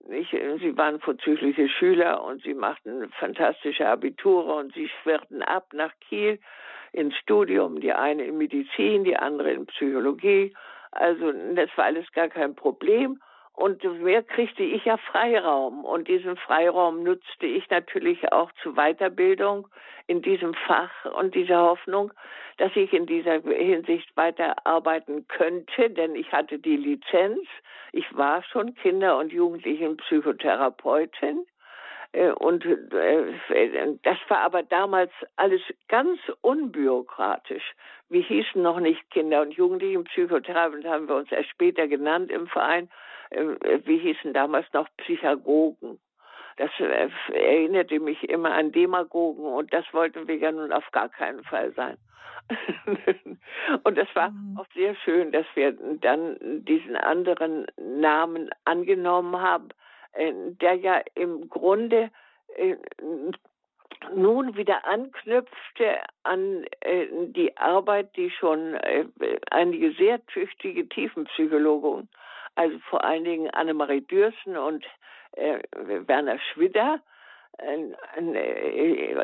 [0.09, 5.93] Ich, sie waren vorzügliche Schüler und sie machten fantastische Abiture und sie schwirrten ab nach
[6.01, 6.41] Kiel
[6.93, 10.55] ins Studium, die eine in Medizin, die andere in Psychologie
[10.93, 13.21] also das war alles gar kein Problem.
[13.55, 15.85] Und mehr kriegte ich ja Freiraum.
[15.85, 19.69] Und diesen Freiraum nutzte ich natürlich auch zur Weiterbildung
[20.07, 22.13] in diesem Fach und dieser Hoffnung,
[22.57, 27.47] dass ich in dieser Hinsicht weiterarbeiten könnte, denn ich hatte die Lizenz.
[27.93, 31.45] Ich war schon Kinder- und Jugendlichenpsychotherapeutin.
[32.13, 37.75] Äh, und äh, das war aber damals alles ganz unbürokratisch.
[38.09, 42.91] Wir hießen noch nicht Kinder- und Jugendlichenpsychotherapie, haben wir uns erst später genannt im Verein.
[43.31, 45.99] Ähm, wir hießen damals noch Psychagogen.
[46.59, 51.09] Das äh, erinnerte mich immer an Demagogen und das wollten wir ja nun auf gar
[51.09, 51.97] keinen Fall sein.
[53.85, 54.59] und das war mhm.
[54.59, 59.69] auch sehr schön, dass wir dann diesen anderen Namen angenommen haben
[60.17, 62.11] der ja im Grunde
[62.57, 62.77] äh,
[64.15, 68.77] nun wieder anknüpfte an äh, die Arbeit, die schon
[69.51, 72.09] einige sehr tüchtige Tiefenpsychologen,
[72.57, 74.85] also vor allen Dingen Annemarie Dürsen und
[75.35, 77.01] Werner Schwidder,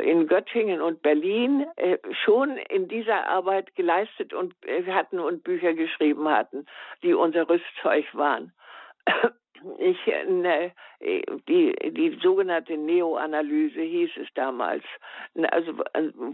[0.03, 1.67] in Göttingen und Berlin
[2.25, 4.55] schon in dieser Arbeit geleistet und
[4.87, 6.65] hatten und Bücher geschrieben hatten,
[7.03, 8.53] die unser Rüstzeug waren
[9.79, 10.73] ich, ne,
[11.49, 14.85] die, die sogenannte Neoanalyse hieß es damals.
[15.51, 15.79] Also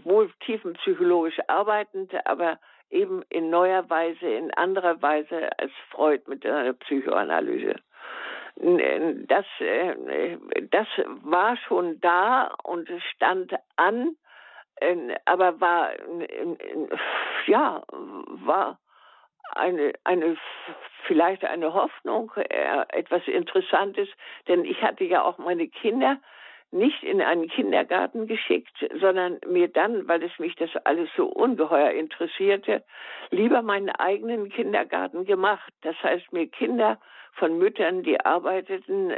[0.03, 2.59] wohl tiefenpsychologisch arbeitend, aber
[2.89, 7.75] eben in neuer Weise, in anderer Weise als Freud mit seiner Psychoanalyse.
[8.57, 10.37] Das, äh,
[10.71, 10.87] das
[11.23, 14.15] war schon da und stand an,
[15.25, 15.89] aber war,
[17.47, 17.83] ja,
[18.45, 18.79] war
[19.53, 20.37] eine, eine,
[21.05, 24.09] vielleicht eine Hoffnung, äh, etwas Interessantes,
[24.47, 26.17] denn ich hatte ja auch meine Kinder
[26.71, 31.91] nicht in einen Kindergarten geschickt, sondern mir dann, weil es mich das alles so ungeheuer
[31.91, 32.83] interessierte,
[33.29, 35.71] lieber meinen eigenen Kindergarten gemacht.
[35.83, 36.99] Das heißt, mir Kinder
[37.33, 39.13] von Müttern, die arbeiteten,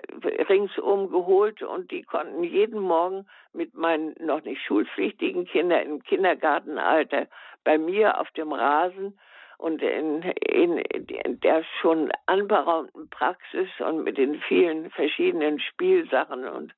[0.50, 7.28] ringsum geholt und die konnten jeden Morgen mit meinen noch nicht schulpflichtigen Kindern im Kindergartenalter
[7.64, 9.18] bei mir auf dem Rasen
[9.58, 16.74] und in, in, in der schon anberaumten Praxis und mit den vielen verschiedenen Spielsachen und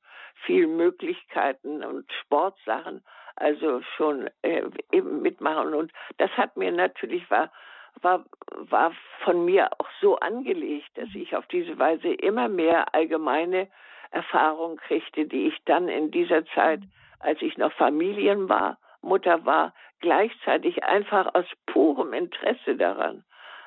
[0.46, 3.04] vielen Möglichkeiten und Sportsachen,
[3.36, 5.74] also schon äh, eben mitmachen.
[5.74, 7.52] Und das hat mir natürlich war,
[8.02, 8.26] war,
[8.70, 13.68] war von mir auch so angelegt, dass ich auf diese Weise immer mehr allgemeine
[14.12, 16.82] Erfahrung kriegte, die ich dann in dieser Zeit,
[17.20, 23.24] als ich noch Familien war, Mutter war, gleichzeitig einfach aus purem Interesse daran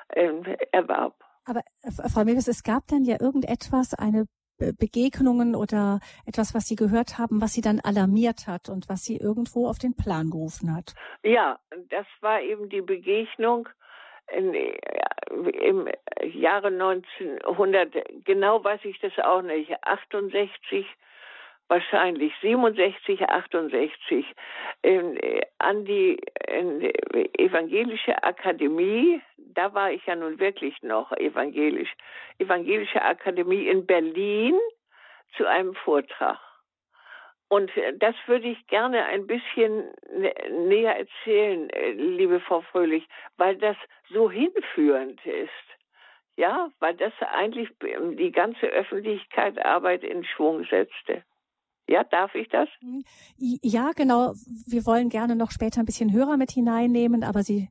[0.09, 0.31] äh,
[0.71, 1.15] erwarb.
[1.45, 4.25] Aber äh, Frau Mewes, es gab dann ja irgendetwas, eine
[4.57, 9.17] Begegnungen oder etwas, was Sie gehört haben, was Sie dann alarmiert hat und was Sie
[9.17, 10.93] irgendwo auf den Plan gerufen hat?
[11.23, 13.67] Ja, das war eben die Begegnung
[14.31, 15.89] in, im
[16.33, 20.85] Jahre 1900, genau weiß ich das auch nicht, 68
[21.67, 24.25] wahrscheinlich 67, 68
[24.81, 25.19] in,
[25.59, 26.19] an die
[27.37, 29.21] evangelische Akademie.
[29.37, 31.93] Da war ich ja nun wirklich noch evangelisch.
[32.39, 34.59] Evangelische Akademie in Berlin
[35.37, 36.39] zu einem Vortrag.
[37.49, 39.91] Und das würde ich gerne ein bisschen
[40.67, 43.77] näher erzählen, liebe Frau Fröhlich, weil das
[44.09, 45.51] so hinführend ist.
[46.35, 51.23] Ja, weil das eigentlich die ganze Öffentlichkeit Arbeit in Schwung setzte.
[51.87, 52.69] Ja, darf ich das?
[52.81, 53.03] Mhm.
[53.37, 54.33] Ja, genau.
[54.67, 57.69] Wir wollen gerne noch später ein bisschen Hörer mit hineinnehmen, aber Sie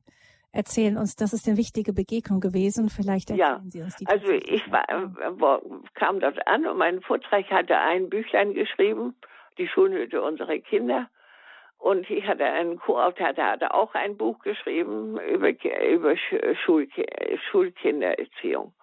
[0.51, 2.89] erzählen uns, das ist eine wichtige Begegnung gewesen.
[2.89, 4.05] Vielleicht erzählen ja, Sie uns die.
[4.05, 5.59] Also ich war, äh,
[5.95, 9.15] kam dort an und mein Vortrag hatte ein Büchlein geschrieben,
[9.57, 11.09] die Schulhütte unserer Kinder.
[11.79, 16.15] Und ich hatte einen Co-Autor, der hatte auch ein Buch geschrieben über, über
[16.63, 16.87] Schul,
[17.51, 18.73] Schulkindererziehung.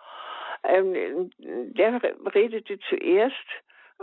[0.65, 2.03] Ähm, der
[2.35, 3.35] redete zuerst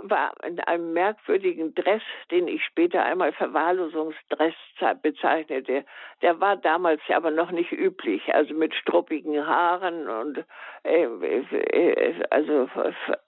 [0.03, 4.53] war in einem merkwürdigen Dress, den ich später einmal Verwahrlosungsdress
[5.01, 5.85] bezeichnete.
[6.21, 10.45] Der war damals aber noch nicht üblich, also mit struppigen Haaren und
[10.83, 12.69] äh, äh, also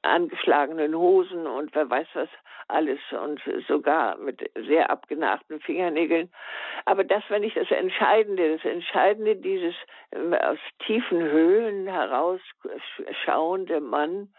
[0.01, 2.29] angeschlagenen Hosen und wer weiß was
[2.67, 6.29] alles und sogar mit sehr abgenagten Fingernägeln.
[6.85, 8.57] Aber das war nicht das Entscheidende.
[8.57, 9.75] Das Entscheidende dieses
[10.11, 12.39] äh, aus tiefen Höhlen heraus
[13.25, 14.29] schauende Mann,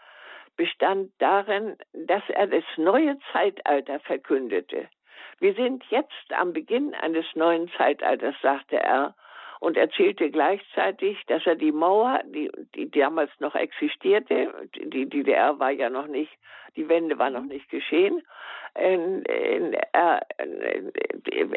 [0.57, 4.87] bestand darin, dass er das neue Zeitalter verkündete.
[5.39, 9.15] Wir sind jetzt am Beginn eines neuen Zeitalters, sagte er,
[9.59, 15.69] und erzählte gleichzeitig, dass er die Mauer, die, die damals noch existierte, die DDR war
[15.69, 16.31] ja noch nicht,
[16.75, 18.23] die Wende war noch nicht geschehen,
[18.73, 20.21] er,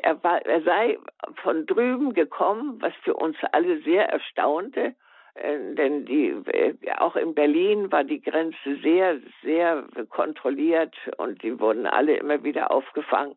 [0.03, 0.99] er, war, er sei
[1.43, 4.95] von drüben gekommen, was für uns alle sehr erstaunte,
[5.37, 11.87] denn die, äh, auch in Berlin war die Grenze sehr, sehr kontrolliert und die wurden
[11.87, 13.37] alle immer wieder aufgefangen.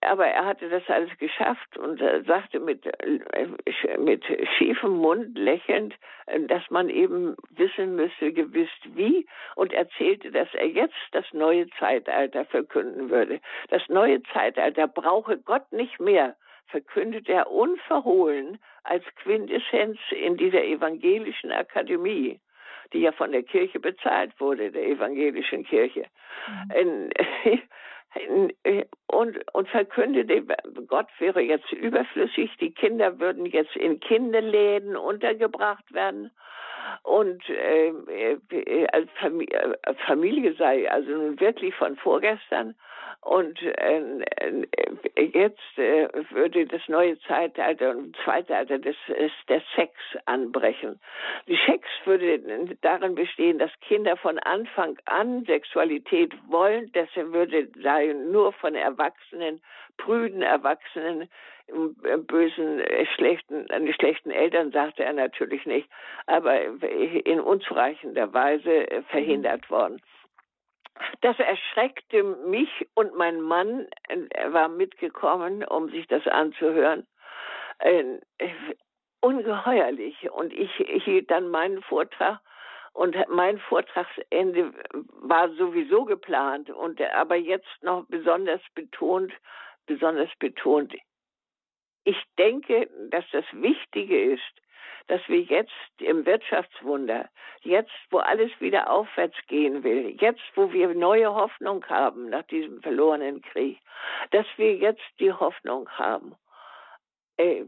[0.00, 4.24] aber er hatte das alles geschafft und sagte mit, äh, mit
[4.56, 5.94] schiefem Mund lächelnd,
[6.46, 12.44] dass man eben wissen müsse, gewiss wie und erzählte, dass er jetzt das neue Zeitalter
[12.44, 13.40] verkünden würde.
[13.68, 16.36] Das neue Zeitalter brauche Gott nicht mehr
[16.72, 22.40] verkündet er unverhohlen als Quintessenz in dieser evangelischen Akademie,
[22.92, 26.06] die ja von der Kirche bezahlt wurde, der evangelischen Kirche.
[26.48, 27.70] Mhm.
[29.06, 30.44] und, und verkündete,
[30.88, 36.30] Gott wäre jetzt überflüssig, die Kinder würden jetzt in Kinderläden untergebracht werden
[37.02, 42.74] und äh, äh, als Familie, äh, Familie sei also nun wirklich von vorgestern
[43.22, 48.96] und äh, äh, jetzt äh, würde das neue Zeitalter und Zeitalter des,
[49.48, 49.94] des Sex
[50.26, 50.98] anbrechen.
[51.46, 52.40] Die Sex würde
[52.80, 59.62] darin bestehen, dass Kinder von Anfang an Sexualität wollen, das würde sei nur von Erwachsenen,
[59.98, 61.28] prüden Erwachsenen,
[62.26, 62.82] bösen,
[63.14, 65.88] schlechten, schlechten Eltern sagte er natürlich nicht,
[66.26, 70.02] aber in unzureichender Weise verhindert worden.
[71.20, 73.86] Das erschreckte mich und mein Mann,
[74.30, 77.06] er war mitgekommen, um sich das anzuhören,
[77.78, 78.18] äh,
[79.20, 80.30] ungeheuerlich.
[80.30, 80.72] Und ich,
[81.04, 82.40] hielt dann meinen Vortrag
[82.92, 84.72] und mein Vortragsende
[85.20, 89.32] war sowieso geplant und aber jetzt noch besonders betont,
[89.86, 90.94] besonders betont.
[92.04, 94.61] Ich denke, dass das Wichtige ist,
[95.08, 97.28] dass wir jetzt im Wirtschaftswunder,
[97.60, 102.80] jetzt wo alles wieder aufwärts gehen will, jetzt wo wir neue Hoffnung haben nach diesem
[102.82, 103.78] verlorenen Krieg,
[104.30, 106.34] dass wir jetzt die Hoffnung haben,
[107.36, 107.64] äh,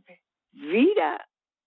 [0.53, 1.20] wieder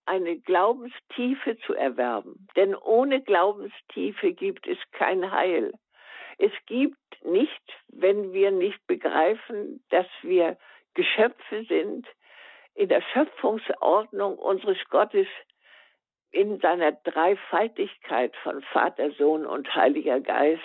[0.06, 2.48] eine Glaubenstiefe zu erwerben.
[2.56, 5.74] Denn ohne Glaubenstiefe gibt es kein Heil.
[6.38, 10.58] Es gibt nicht, wenn wir nicht begreifen, dass wir
[10.94, 12.08] Geschöpfe sind,
[12.78, 15.28] in der Schöpfungsordnung unseres Gottes
[16.30, 20.62] in seiner Dreifaltigkeit von Vater, Sohn und Heiliger Geist,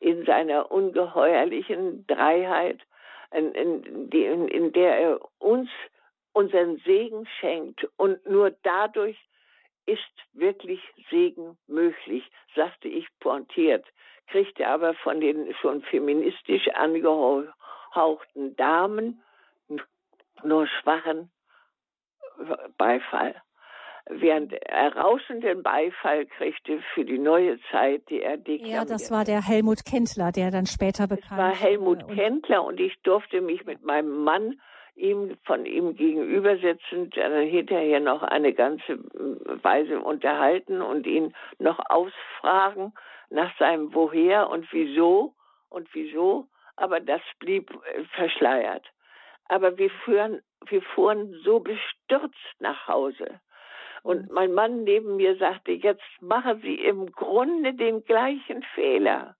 [0.00, 2.80] in seiner ungeheuerlichen Dreiheit,
[3.30, 5.70] in, in, in, in der er uns
[6.32, 7.86] unseren Segen schenkt.
[7.96, 9.16] Und nur dadurch
[9.86, 13.86] ist wirklich Segen möglich, sagte ich pointiert,
[14.26, 19.22] kriegte aber von den schon feministisch angehauchten Damen
[20.42, 21.30] nur schwachen
[22.78, 23.34] Beifall.
[24.06, 28.70] Während er rauschenden Beifall kriegte für die neue Zeit, die er deklamierte.
[28.70, 31.50] Ja, das war der Helmut Kendler, der dann später bekannt war.
[31.50, 34.60] Das war Helmut Kendler und ich durfte mich mit meinem Mann
[34.94, 38.98] ihm von ihm gegenüber sitzend dann hinterher noch eine ganze
[39.62, 42.92] Weise unterhalten und ihn noch ausfragen
[43.30, 45.34] nach seinem Woher und wieso
[45.68, 48.84] und wieso, aber das blieb äh, verschleiert.
[49.48, 53.40] Aber wir fuhren, wir fuhren so bestürzt nach Hause.
[54.02, 59.36] Und mein Mann neben mir sagte, jetzt machen Sie im Grunde den gleichen Fehler.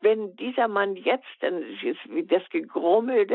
[0.00, 1.98] Wenn dieser Mann jetzt, dann ist
[2.30, 3.26] das Gegrummel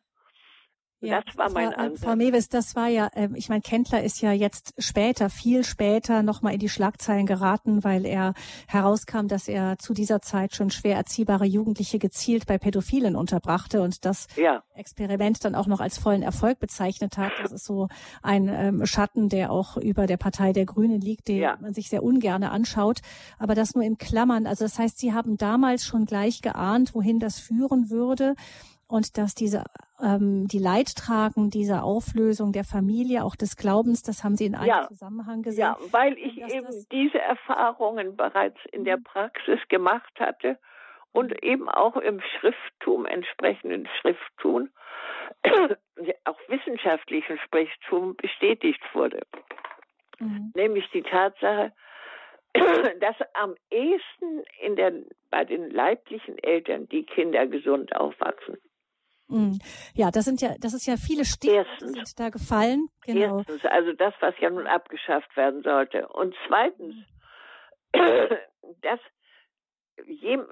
[1.01, 2.03] Ja, das war mein war, Ansatz.
[2.03, 6.23] Frau Mewes, das war ja, äh, ich meine, Kendler ist ja jetzt später, viel später
[6.23, 8.33] nochmal in die Schlagzeilen geraten, weil er
[8.67, 14.03] herauskam, dass er zu dieser Zeit schon schwer erziehbare Jugendliche gezielt bei Pädophilen unterbrachte und
[14.03, 14.61] das ja.
[14.73, 17.31] Experiment dann auch noch als vollen Erfolg bezeichnet hat.
[17.41, 17.87] Das ist so
[18.21, 21.57] ein ähm, Schatten, der auch über der Partei der Grünen liegt, den ja.
[21.61, 22.99] man sich sehr ungerne anschaut.
[23.37, 24.45] Aber das nur in Klammern.
[24.45, 28.35] Also das heißt, Sie haben damals schon gleich geahnt, wohin das führen würde
[28.89, 29.63] und dass diese
[30.01, 34.67] ähm, die Leidtragen dieser Auflösung der Familie, auch des Glaubens, das haben Sie in einem
[34.67, 35.61] ja, Zusammenhang gesehen.
[35.61, 39.03] Ja, weil ich eben diese Erfahrungen bereits in der mhm.
[39.03, 40.57] Praxis gemacht hatte
[41.11, 41.37] und mhm.
[41.41, 44.69] eben auch im Schrifttum, entsprechenden Schrifttum,
[46.25, 49.21] auch wissenschaftlichen Schrifttum bestätigt wurde.
[50.19, 50.51] Mhm.
[50.55, 51.73] Nämlich die Tatsache,
[52.53, 54.93] dass am ehesten in der,
[55.29, 58.57] bei den leiblichen Eltern die Kinder gesund aufwachsen.
[59.29, 59.59] Mhm.
[59.93, 62.89] Ja, das sind ja, das ist ja viele Stichworte da gefallen.
[63.05, 63.37] Genau.
[63.37, 66.07] Erstens, also das, was ja nun abgeschafft werden sollte.
[66.07, 66.95] Und zweitens,
[68.81, 68.99] dass,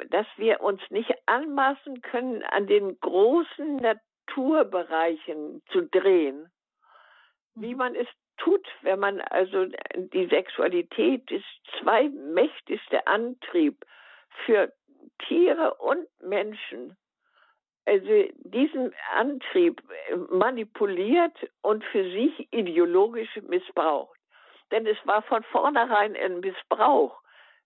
[0.10, 6.52] dass wir uns nicht anmaßen können, an den großen Naturbereichen zu drehen,
[7.56, 7.78] wie mhm.
[7.78, 11.46] man es tut, wenn man also die Sexualität ist
[11.82, 13.84] zweitmächtigste Antrieb
[14.46, 14.72] für
[15.28, 16.96] Tiere und Menschen
[17.88, 19.82] also diesen Antrieb
[20.30, 24.20] manipuliert und für sich ideologisch missbraucht.
[24.72, 27.18] Denn es war von vornherein ein Missbrauch.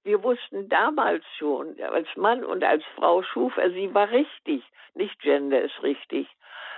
[0.03, 5.19] Wir wussten damals schon, als Mann und als Frau schuf er, sie war richtig, nicht
[5.21, 6.27] Gender ist richtig.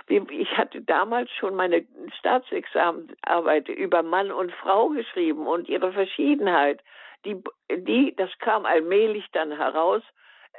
[0.08, 1.86] Ich hatte damals schon meine
[2.18, 6.82] Staatsexamenarbeit über Mann und Frau geschrieben und ihre Verschiedenheit.
[7.24, 10.02] Die, die, das kam allmählich dann heraus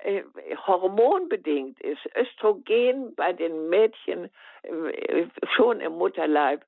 [0.03, 0.23] äh,
[0.67, 4.29] hormonbedingt ist, Östrogen bei den Mädchen
[4.63, 6.65] äh, schon im Mutterleib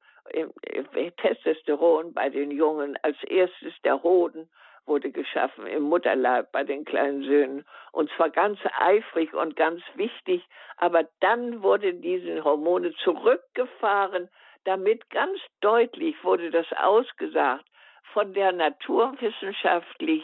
[1.18, 4.49] Testosteron bei den Jungen, als erstes der Hoden
[4.86, 7.66] wurde geschaffen im Mutterleib bei den kleinen Söhnen.
[7.91, 10.47] Und zwar ganz eifrig und ganz wichtig.
[10.78, 14.30] Aber dann wurden diese Hormone zurückgefahren,
[14.64, 17.66] damit ganz deutlich wurde das ausgesagt
[18.14, 20.24] von der naturwissenschaftlich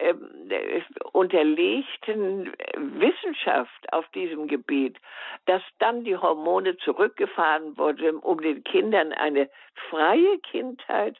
[0.00, 0.14] äh,
[1.12, 4.98] unterlegten Wissenschaft auf diesem Gebiet,
[5.46, 9.50] dass dann die Hormone zurückgefahren wurden, um den Kindern eine
[9.90, 11.16] freie Kindheit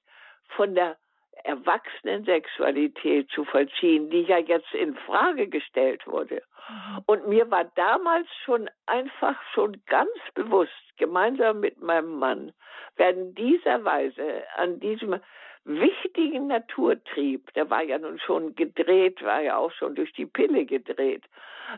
[0.56, 0.96] von der
[1.44, 6.42] Erwachsenensexualität zu vollziehen, die ja jetzt in Frage gestellt wurde.
[6.68, 7.02] Mhm.
[7.06, 12.52] Und mir war damals schon einfach schon ganz bewusst, gemeinsam mit meinem Mann,
[12.96, 15.20] werden dieser Weise an diesem
[15.64, 20.64] wichtigen Naturtrieb, der war ja nun schon gedreht, war ja auch schon durch die Pille
[20.64, 21.24] gedreht,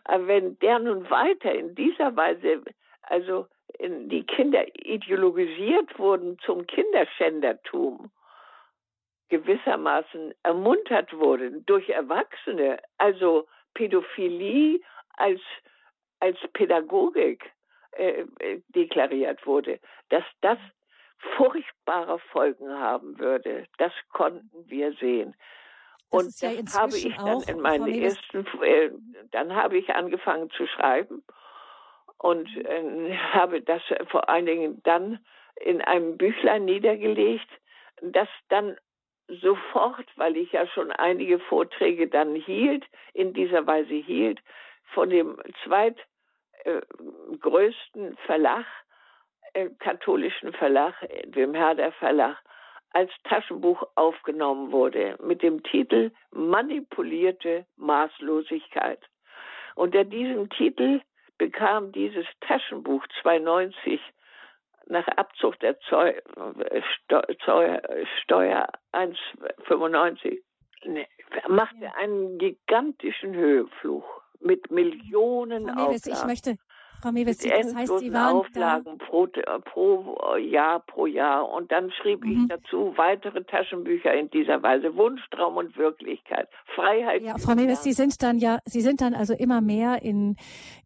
[0.08, 2.62] wenn der nun weiter in dieser Weise,
[3.02, 3.46] also
[3.80, 8.10] die Kinder ideologisiert wurden zum Kinderschändertum,
[9.28, 14.80] gewissermaßen ermuntert wurden durch Erwachsene, also Pädophilie
[15.16, 15.40] als,
[16.20, 17.50] als Pädagogik
[17.92, 19.80] äh, äh, deklariert wurde,
[20.10, 20.58] dass das
[21.36, 23.66] furchtbare Folgen haben würde.
[23.78, 25.34] Das konnten wir sehen.
[26.10, 28.90] Das und ja das habe ich dann in meinen ersten, äh,
[29.30, 31.22] dann habe ich angefangen zu schreiben
[32.18, 35.20] und äh, habe das vor allen Dingen dann
[35.56, 37.48] in einem Büchlein niedergelegt,
[38.00, 38.76] das dann
[39.28, 44.40] sofort, weil ich ja schon einige Vorträge dann hielt, in dieser Weise hielt,
[44.92, 48.66] von dem zweitgrößten Verlag,
[49.78, 50.94] katholischen Verlag,
[51.24, 52.36] dem Herder Verlag,
[52.90, 59.00] als Taschenbuch aufgenommen wurde mit dem Titel Manipulierte Maßlosigkeit.
[59.74, 61.00] Unter diesem Titel
[61.38, 64.00] bekam dieses Taschenbuch 92
[64.86, 66.12] nach Abzug der Zeu
[67.04, 67.82] Steuer,
[68.22, 70.42] Steuer 1,95
[70.84, 71.06] ne,
[71.48, 74.04] machte einen gigantischen Höhefluch
[74.40, 76.56] mit Millionen Frau Neves, ich möchte,
[77.02, 79.26] Frau Mewes, das heißt, Sie waren Auflagen pro,
[79.64, 81.50] pro, Jahr pro Jahr.
[81.50, 82.32] Und dann schrieb mhm.
[82.32, 84.96] ich dazu weitere Taschenbücher in dieser Weise.
[84.96, 86.48] Wunschtraum und Wirklichkeit.
[86.76, 87.22] Freiheit.
[87.22, 90.36] Ja, Frau Mewes, Sie sind dann ja, Sie sind dann also immer mehr in,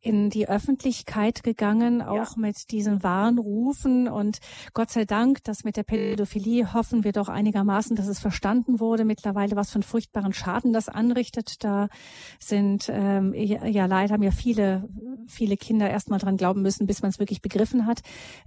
[0.01, 2.41] in die Öffentlichkeit gegangen, auch ja.
[2.41, 4.09] mit diesen Warnrufen.
[4.09, 4.39] Und
[4.73, 9.05] Gott sei Dank, dass mit der Pädophilie hoffen wir doch einigermaßen, dass es verstanden wurde
[9.05, 11.63] mittlerweile, was für einen furchtbaren Schaden das anrichtet.
[11.63, 11.89] Da
[12.39, 14.89] sind, ähm, ja, leider haben ja viele,
[15.29, 18.01] viele Kinder erst erstmal dran glauben müssen, bis man es wirklich begriffen hat.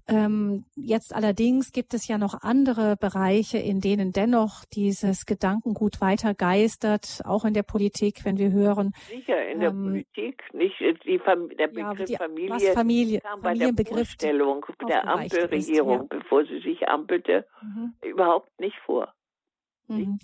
[0.07, 6.33] Ähm, jetzt allerdings gibt es ja noch andere Bereiche, in denen dennoch dieses Gedankengut weiter
[6.33, 8.93] geistert, auch in der Politik, wenn wir hören.
[9.09, 13.19] Sicher, in der ähm, Politik, nicht die Fam der Begriff ja, die, Familie, was Familie
[13.19, 16.19] kam bei der Vorstellung der Ampelregierung, ist, ja.
[16.19, 17.93] bevor sie sich ampelte, mhm.
[18.03, 19.13] überhaupt nicht vor.
[19.89, 20.19] Mhm.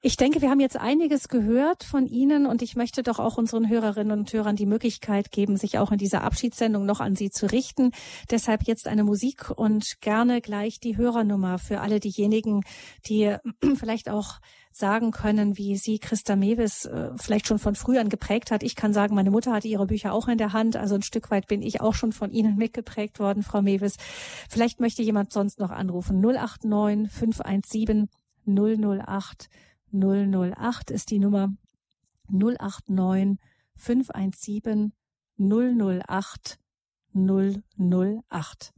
[0.00, 3.68] Ich denke, wir haben jetzt einiges gehört von Ihnen und ich möchte doch auch unseren
[3.68, 7.50] Hörerinnen und Hörern die Möglichkeit geben, sich auch in dieser Abschiedssendung noch an Sie zu
[7.50, 7.90] richten.
[8.30, 12.62] Deshalb jetzt eine Musik und gerne gleich die Hörernummer für alle diejenigen,
[13.08, 13.34] die
[13.74, 14.38] vielleicht auch
[14.70, 18.62] sagen können, wie Sie Christa Mewis äh, vielleicht schon von früh an geprägt hat.
[18.62, 21.32] Ich kann sagen, meine Mutter hatte ihre Bücher auch in der Hand, also ein Stück
[21.32, 23.96] weit bin ich auch schon von Ihnen mitgeprägt worden, Frau Mewis.
[24.48, 26.20] Vielleicht möchte jemand sonst noch anrufen.
[26.20, 28.08] 089 517
[28.48, 29.48] 008
[29.92, 31.52] 008 ist die Nummer
[32.28, 33.38] 089
[33.76, 34.92] 517
[35.38, 36.58] 008
[37.14, 38.74] 008.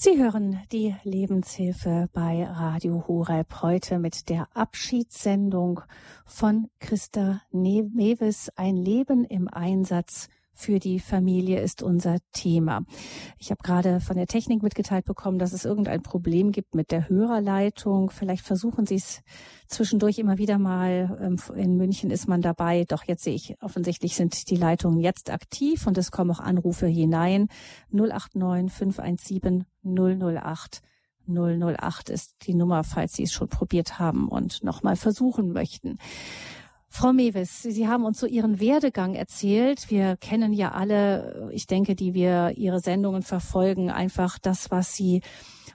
[0.00, 5.80] Sie hören die Lebenshilfe bei Radio Horeb heute mit der Abschiedssendung
[6.24, 10.28] von Christa Mewes Ein Leben im Einsatz
[10.58, 12.82] für die Familie ist unser Thema.
[13.38, 17.08] Ich habe gerade von der Technik mitgeteilt bekommen, dass es irgendein Problem gibt mit der
[17.08, 18.10] Hörerleitung.
[18.10, 19.22] Vielleicht versuchen Sie es
[19.68, 21.16] zwischendurch immer wieder mal.
[21.22, 22.84] Ähm, in München ist man dabei.
[22.88, 26.88] Doch jetzt sehe ich, offensichtlich sind die Leitungen jetzt aktiv und es kommen auch Anrufe
[26.88, 27.46] hinein.
[27.92, 30.82] 089 517 008
[31.28, 35.98] 008 ist die Nummer, falls Sie es schon probiert haben und nochmal versuchen möchten.
[36.90, 39.90] Frau Mewes, Sie haben uns so Ihren Werdegang erzählt.
[39.90, 45.20] Wir kennen ja alle, ich denke, die wir Ihre Sendungen verfolgen, einfach das, was Sie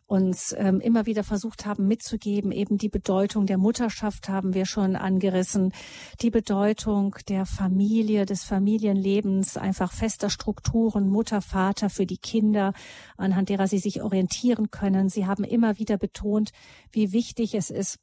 [0.05, 2.51] uns ähm, immer wieder versucht haben mitzugeben.
[2.51, 5.73] Eben die Bedeutung der Mutterschaft haben wir schon angerissen,
[6.21, 12.73] die Bedeutung der Familie, des Familienlebens, einfach fester Strukturen, Mutter, Vater für die Kinder,
[13.17, 15.09] anhand derer sie sich orientieren können.
[15.09, 16.51] Sie haben immer wieder betont,
[16.91, 17.97] wie wichtig es ist,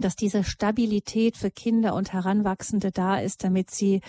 [0.00, 4.00] dass diese Stabilität für Kinder und Heranwachsende da ist, damit sie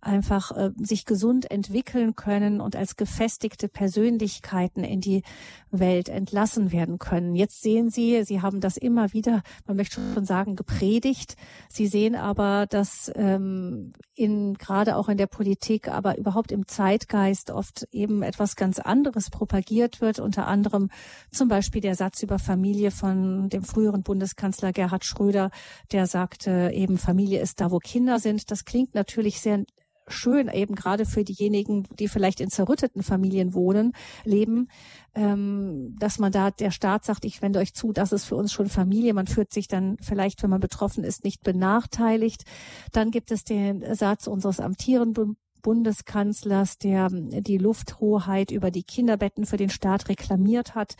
[0.00, 5.22] einfach äh, sich gesund entwickeln können und als gefestigte Persönlichkeiten in die
[5.70, 7.34] Welt entlassen werden können.
[7.34, 11.36] Jetzt sehen Sie, Sie haben das immer wieder, man möchte schon sagen, gepredigt.
[11.68, 17.50] Sie sehen aber, dass ähm, in gerade auch in der Politik, aber überhaupt im Zeitgeist
[17.50, 20.18] oft eben etwas ganz anderes propagiert wird.
[20.18, 20.90] Unter anderem
[21.30, 25.50] zum Beispiel der Satz über Familie von dem früheren Bundeskanzler Gerhard Schröder Schröder,
[25.92, 28.50] der sagte eben, Familie ist da, wo Kinder sind.
[28.50, 29.64] Das klingt natürlich sehr
[30.08, 33.92] schön, eben gerade für diejenigen, die vielleicht in zerrütteten Familien wohnen,
[34.24, 34.68] leben,
[35.14, 38.52] ähm, dass man da, der Staat sagt, ich wende euch zu, das ist für uns
[38.52, 39.14] schon Familie.
[39.14, 42.42] Man fühlt sich dann vielleicht, wenn man betroffen ist, nicht benachteiligt.
[42.90, 49.56] Dann gibt es den Satz unseres amtierenden Bundeskanzlers, der die Lufthoheit über die Kinderbetten für
[49.56, 50.96] den Staat reklamiert hat.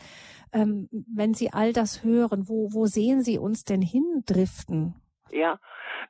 [0.53, 4.95] Ähm, wenn Sie all das hören, wo, wo sehen Sie uns denn hindriften?
[5.31, 5.59] Ja,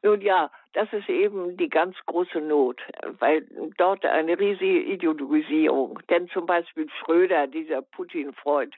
[0.03, 2.81] nun ja, das ist eben die ganz große Not,
[3.19, 3.45] weil
[3.77, 5.99] dort eine riesige Ideologisierung.
[6.09, 8.73] Denn zum Beispiel Schröder, dieser Putin-Freund,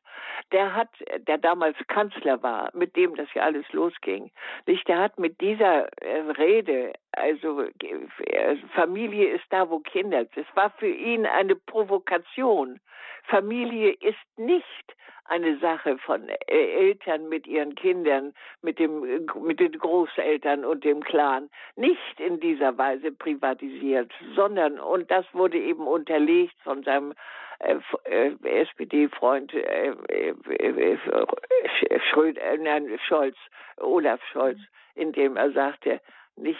[0.52, 0.90] der hat,
[1.28, 4.32] der damals Kanzler war, mit dem das ja alles losging,
[4.66, 10.46] nicht, der hat mit dieser äh, Rede, also äh, Familie ist da, wo Kinder, das
[10.56, 12.80] war für ihn eine Provokation.
[13.24, 14.96] Familie ist nicht
[15.26, 21.02] eine Sache von äh, Eltern mit ihren Kindern, mit dem, mit den Großeltern und dem
[21.02, 21.50] Clan.
[21.76, 27.14] Nicht in dieser Weise privatisiert, sondern, und das wurde eben unterlegt von seinem
[27.60, 33.38] äh, äh, SPD-Freund äh, äh, äh Schröder, nein, Scholz,
[33.78, 34.60] Olaf Scholz,
[34.96, 36.02] indem er sagte,
[36.36, 36.60] nicht,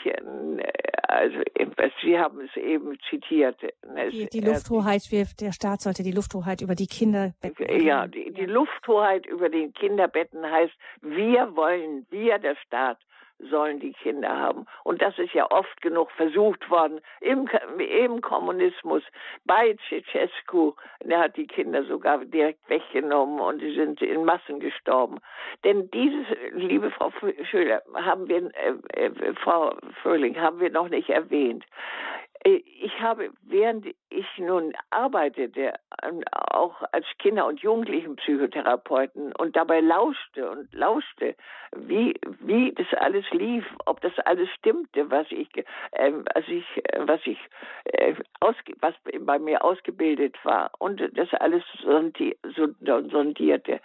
[1.08, 1.38] also
[2.02, 3.56] Sie haben es eben zitiert.
[4.12, 5.02] Die, die Lufthoheit,
[5.40, 7.82] der Staat sollte die Lufthoheit über die Kinderbetten.
[7.82, 12.98] Ja, die, die Lufthoheit über den Kinderbetten heißt, wir wollen, wir der Staat
[13.50, 14.66] sollen die Kinder haben.
[14.84, 19.04] Und das ist ja oft genug versucht worden im, im Kommunismus.
[19.46, 20.74] Bei Ceausescu,
[21.04, 25.20] der hat die Kinder sogar direkt weggenommen und sie sind in Massen gestorben.
[25.64, 27.12] Denn dieses, liebe Frau
[27.50, 31.66] Schöler, haben wir, äh, äh, Frau Fröhling, haben wir noch nicht erwähnt.
[32.44, 35.74] Äh, ich habe, während ich nun arbeitete,
[36.04, 41.36] ähm, auch als Kinder- und Jugendlichenpsychotherapeuten und dabei lauschte und lauschte,
[41.76, 45.50] wie, wie das alles lief, ob das alles stimmte, was ich,
[45.92, 46.66] äh, was ich,
[47.00, 47.40] was ich,
[47.86, 48.16] äh,
[48.82, 53.80] was bei mir ausgebildet war und das alles sondierte.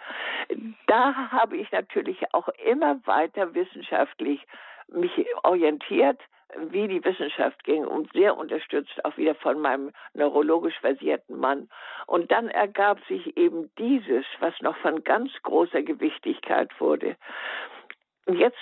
[0.87, 4.45] Da habe ich natürlich auch immer weiter wissenschaftlich
[4.91, 5.11] mich
[5.43, 6.19] orientiert,
[6.57, 11.69] wie die Wissenschaft ging und sehr unterstützt auch wieder von meinem neurologisch versierten Mann.
[12.07, 17.17] Und dann ergab sich eben dieses, was noch von ganz großer Gewichtigkeit wurde.
[18.25, 18.57] Und jetzt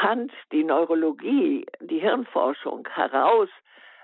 [0.00, 3.48] fand die Neurologie, die Hirnforschung heraus,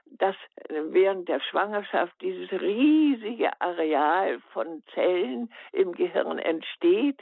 [0.06, 0.36] dass
[0.68, 7.20] während der Schwangerschaft dieses riesige Areal von Zellen im Gehirn entsteht,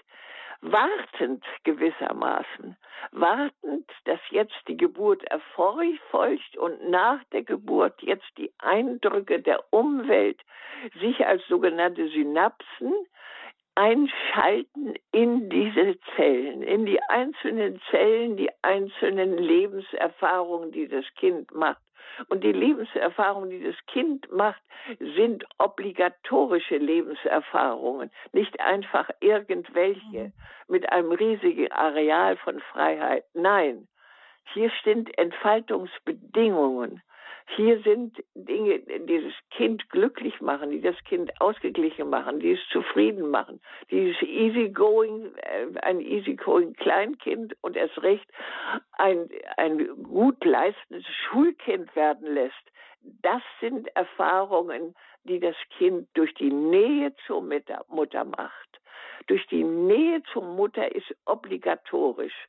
[0.61, 2.77] wartend gewissermaßen,
[3.13, 10.41] wartend, dass jetzt die Geburt erfolgt und nach der Geburt jetzt die Eindrücke der Umwelt
[11.01, 12.95] sich als sogenannte Synapsen
[13.79, 21.81] einschalten in diese Zellen, in die einzelnen Zellen, die einzelnen Lebenserfahrungen, die das Kind macht.
[22.29, 24.61] Und die Lebenserfahrungen, die das Kind macht,
[24.99, 30.33] sind obligatorische Lebenserfahrungen, nicht einfach irgendwelche mhm.
[30.67, 33.27] mit einem riesigen Areal von Freiheit.
[33.35, 33.87] Nein,
[34.55, 37.01] hier sind Entfaltungsbedingungen.
[37.57, 42.61] Hier sind Dinge, die das Kind glücklich machen, die das Kind ausgeglichen machen, die es
[42.71, 48.29] zufrieden machen, die es easygoing, äh, ein easygoing Kleinkind und erst recht
[48.93, 52.55] ein, ein gut leistendes Schulkind werden lässt.
[53.23, 54.95] Das sind Erfahrungen,
[55.25, 58.81] die das Kind durch die Nähe zur Mutter macht.
[59.27, 62.49] Durch die Nähe zur Mutter ist obligatorisch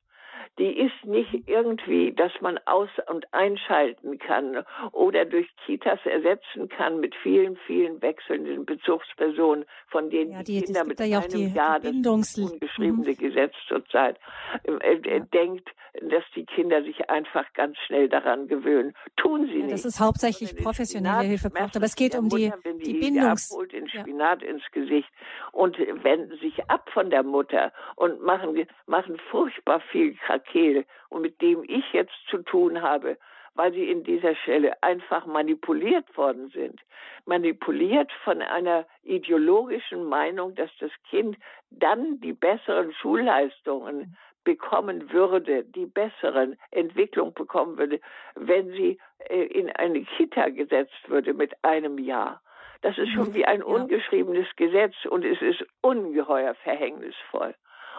[0.58, 7.00] die ist nicht irgendwie, dass man aus- und einschalten kann oder durch Kitas ersetzen kann
[7.00, 11.54] mit vielen, vielen wechselnden Bezugspersonen, von denen ja, die, die Kinder mit ja einem die,
[11.54, 13.18] Jahr, das ungeschriebene mhm.
[13.18, 14.18] Gesetz zurzeit,
[14.64, 15.70] äh, äh, denkt,
[16.02, 18.94] dass die Kinder sich einfach ganz schnell daran gewöhnen.
[19.18, 19.74] Tun sie ja, nicht.
[19.74, 23.52] Das ist hauptsächlich professionelle Hilfe braucht, aber es geht um die, Mutter, die, die Bindungs...
[23.52, 24.50] Abholt, den Spinat ja.
[24.50, 25.10] ins Gesicht
[25.52, 31.42] und wenden sich ab von der Mutter und machen, machen furchtbar viel Krakel und mit
[31.42, 33.18] dem ich jetzt zu tun habe,
[33.56, 36.80] weil sie in dieser Stelle einfach manipuliert worden sind.
[37.26, 41.36] Manipuliert von einer ideologischen Meinung, dass das Kind
[41.72, 48.00] dann die besseren Schulleistungen bekommen würde, die besseren Entwicklung bekommen würde,
[48.36, 48.98] wenn sie
[49.30, 52.42] äh, in eine Kita gesetzt würde mit einem Jahr.
[52.82, 57.54] Das ist schon wie ein ungeschriebenes Gesetz und es ist ungeheuer verhängnisvoll.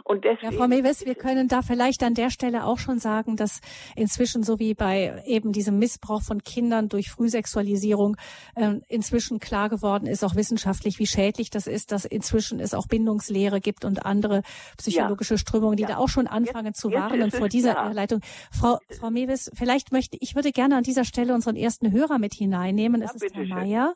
[0.04, 3.36] Und deswegen ja, Frau Mewes, wir können da vielleicht an der Stelle auch schon sagen,
[3.36, 3.60] dass
[3.96, 8.16] inzwischen so wie bei eben diesem Missbrauch von Kindern durch Frühsexualisierung
[8.54, 12.86] äh, inzwischen klar geworden ist, auch wissenschaftlich, wie schädlich das ist, dass inzwischen es auch
[12.86, 14.42] Bindungslehre gibt und andere
[14.76, 15.38] psychologische ja.
[15.38, 15.90] Strömungen, die ja.
[15.90, 17.94] da auch schon anfangen jetzt, zu warnen vor dieser klar.
[17.94, 18.20] Leitung.
[18.50, 22.34] Frau, Frau Mewes, vielleicht möchte, ich würde gerne an dieser Stelle unseren ersten Hörer mit
[22.34, 23.02] hineinnehmen.
[23.02, 23.94] Es ist Herr Meier,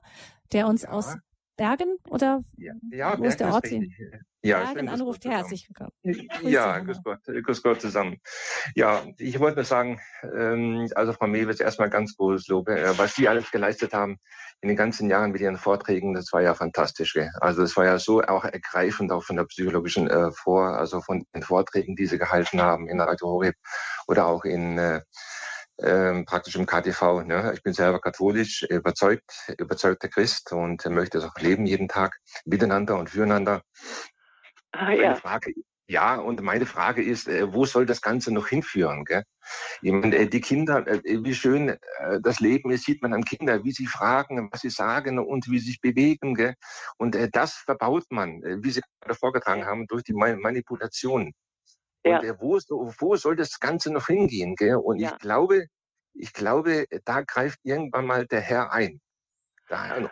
[0.53, 1.17] der uns aus
[1.57, 3.69] Bergen oder ja, ja, wo ist der Ort?
[4.43, 5.93] Ja, Bergen anruft herzlich willkommen.
[6.43, 8.19] Ja, grüß Gott, grüß Gott zusammen.
[8.75, 12.69] Ja, ich wollte nur sagen, ähm, also Frau Mewes, erstmal ganz großes Lob.
[12.69, 14.19] Äh, was Sie alles geleistet haben
[14.61, 17.15] in den ganzen Jahren mit Ihren Vorträgen, das war ja fantastisch.
[17.15, 17.31] Gell?
[17.41, 21.25] Also es war ja so auch ergreifend auch von der psychologischen äh, Vor, also von
[21.35, 23.55] den Vorträgen, die Sie gehalten haben in Radio Horeb
[24.09, 25.01] oder auch in äh,
[25.79, 27.23] ähm, praktisch im KTV.
[27.25, 27.53] Ne?
[27.55, 32.97] Ich bin selber katholisch, überzeugt, überzeugter Christ und möchte es auch leben jeden Tag miteinander
[32.97, 33.63] und füreinander.
[34.73, 35.15] Ah, ja.
[35.15, 35.53] Frage,
[35.87, 39.05] ja, und meine Frage ist, äh, wo soll das Ganze noch hinführen?
[39.05, 39.23] Gell?
[39.83, 41.79] Ich meine, äh, die Kinder, äh, wie schön äh,
[42.23, 45.59] das Leben ist, sieht man an Kindern, wie sie fragen, was sie sagen und wie
[45.59, 46.35] sie sich bewegen.
[46.37, 46.55] Gell?
[46.97, 51.33] Und äh, das verbaut man, äh, wie Sie gerade vorgetragen haben, durch die Manipulation.
[52.05, 52.19] Ja.
[52.19, 52.59] Und äh, wo,
[52.99, 54.55] wo soll das Ganze noch hingehen?
[54.57, 54.77] Gell?
[54.77, 55.13] Und ja.
[55.13, 55.67] ich glaube,
[56.15, 59.01] ich glaube, da greift irgendwann mal der Herr ein.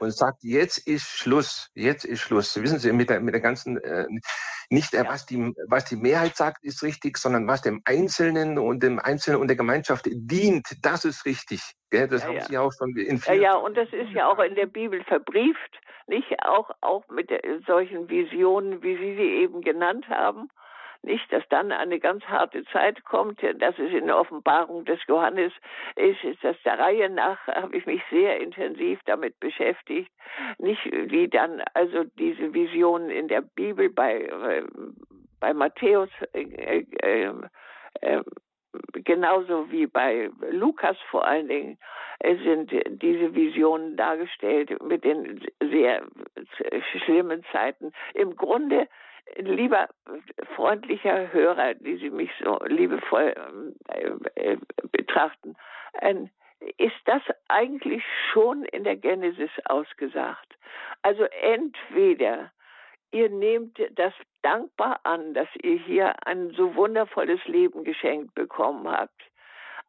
[0.00, 2.60] Und sagt, jetzt ist Schluss, jetzt ist Schluss.
[2.60, 4.06] Wissen Sie, mit der, mit der ganzen, äh,
[4.70, 8.82] nicht äh, was, die, was die Mehrheit sagt, ist richtig, sondern was dem Einzelnen und
[8.82, 11.60] dem Einzelnen und der Gemeinschaft dient, das ist richtig.
[11.90, 12.08] Gell?
[12.08, 12.44] Das ja, haben ja.
[12.44, 15.04] Sie auch schon in vielen Ja, ja, und das ist ja auch in der Bibel
[15.04, 16.34] verbrieft, nicht?
[16.44, 17.30] Auch, auch mit
[17.66, 20.48] solchen Visionen, wie Sie sie eben genannt haben
[21.02, 23.40] nicht, dass dann eine ganz harte Zeit kommt.
[23.42, 25.52] Das ist in der Offenbarung des Johannes,
[25.96, 30.10] ist, ist das der Reihe nach, habe ich mich sehr intensiv damit beschäftigt.
[30.58, 34.64] Nicht wie dann also diese Visionen in der Bibel bei, äh,
[35.40, 37.32] bei Matthäus, äh, äh,
[38.00, 38.22] äh,
[38.94, 41.78] genauso wie bei Lukas vor allen Dingen,
[42.44, 42.70] sind
[43.02, 46.06] diese Visionen dargestellt mit den sehr
[46.92, 47.92] schlimmen Zeiten.
[48.14, 48.86] Im Grunde
[49.36, 49.88] lieber
[50.56, 53.34] freundlicher Hörer, die Sie mich so liebevoll
[53.88, 54.58] äh, äh,
[54.90, 55.56] betrachten,
[56.00, 56.14] äh,
[56.78, 60.56] ist das eigentlich schon in der Genesis ausgesagt.
[61.02, 62.52] Also entweder
[63.10, 69.20] ihr nehmt das dankbar an, dass ihr hier ein so wundervolles Leben geschenkt bekommen habt.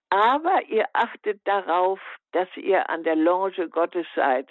[0.10, 2.00] Aber ihr achtet darauf,
[2.34, 4.48] dass ihr an der Longe Gottes seid,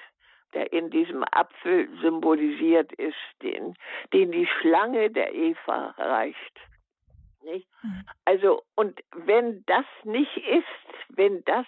[0.55, 3.75] der in diesem Apfel symbolisiert ist, den,
[4.13, 6.61] den die Schlange der Eva reicht.
[7.43, 7.67] Nicht?
[7.83, 8.05] Mhm.
[8.25, 11.67] Also, und wenn das nicht ist, wenn das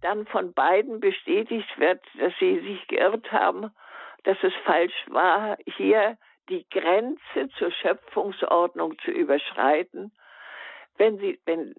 [0.00, 3.70] dann von beiden bestätigt wird, dass sie sich geirrt haben,
[4.24, 6.16] dass es falsch war, hier
[6.48, 10.12] die Grenze zur Schöpfungsordnung zu überschreiten,
[10.98, 11.74] wenn, sie, wenn,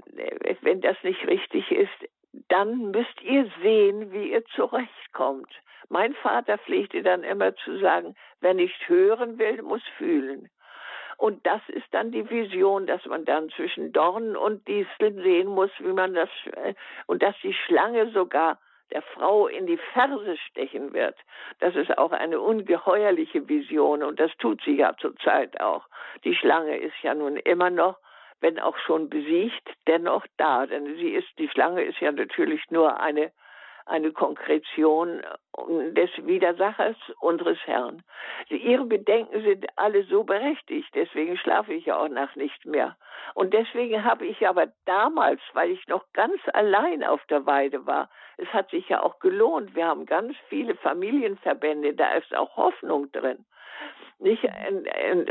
[0.61, 2.09] wenn das nicht richtig ist,
[2.49, 5.51] dann müsst ihr sehen, wie ihr zurechtkommt.
[5.89, 10.49] Mein Vater pflegte dann immer zu sagen, wer nicht hören will, muss fühlen.
[11.17, 15.69] Und das ist dann die Vision, dass man dann zwischen Dornen und Disteln sehen muss,
[15.79, 16.73] wie man das, äh,
[17.05, 18.59] und dass die Schlange sogar
[18.91, 21.15] der Frau in die Ferse stechen wird.
[21.59, 25.87] Das ist auch eine ungeheuerliche Vision und das tut sie ja zurzeit auch.
[26.23, 27.97] Die Schlange ist ja nun immer noch,
[28.43, 32.99] wenn auch schon besiegt, dennoch da, denn sie ist, die Schlange ist ja natürlich nur
[32.99, 33.31] eine
[33.85, 35.21] eine Konkretion
[35.91, 38.03] des Widersachers unseres Herrn.
[38.49, 42.95] Ihre Bedenken sind alle so berechtigt, deswegen schlafe ich ja auch nach nicht mehr.
[43.33, 48.09] Und deswegen habe ich aber damals, weil ich noch ganz allein auf der Weide war,
[48.37, 53.11] es hat sich ja auch gelohnt, wir haben ganz viele Familienverbände, da ist auch Hoffnung
[53.11, 53.45] drin.
[54.19, 54.43] Nicht?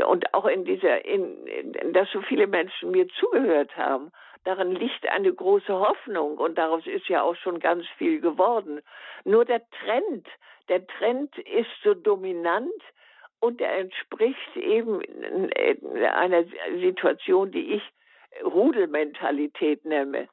[0.05, 4.11] Und auch in dieser, in, dass so viele Menschen mir zugehört haben,
[4.43, 8.81] Darin liegt eine große Hoffnung und daraus ist ja auch schon ganz viel geworden.
[9.23, 10.27] Nur der Trend,
[10.67, 12.73] der Trend ist so dominant
[13.39, 15.01] und er entspricht eben
[16.01, 16.43] einer
[16.79, 17.83] Situation, die ich
[18.43, 20.27] Rudelmentalität nenne.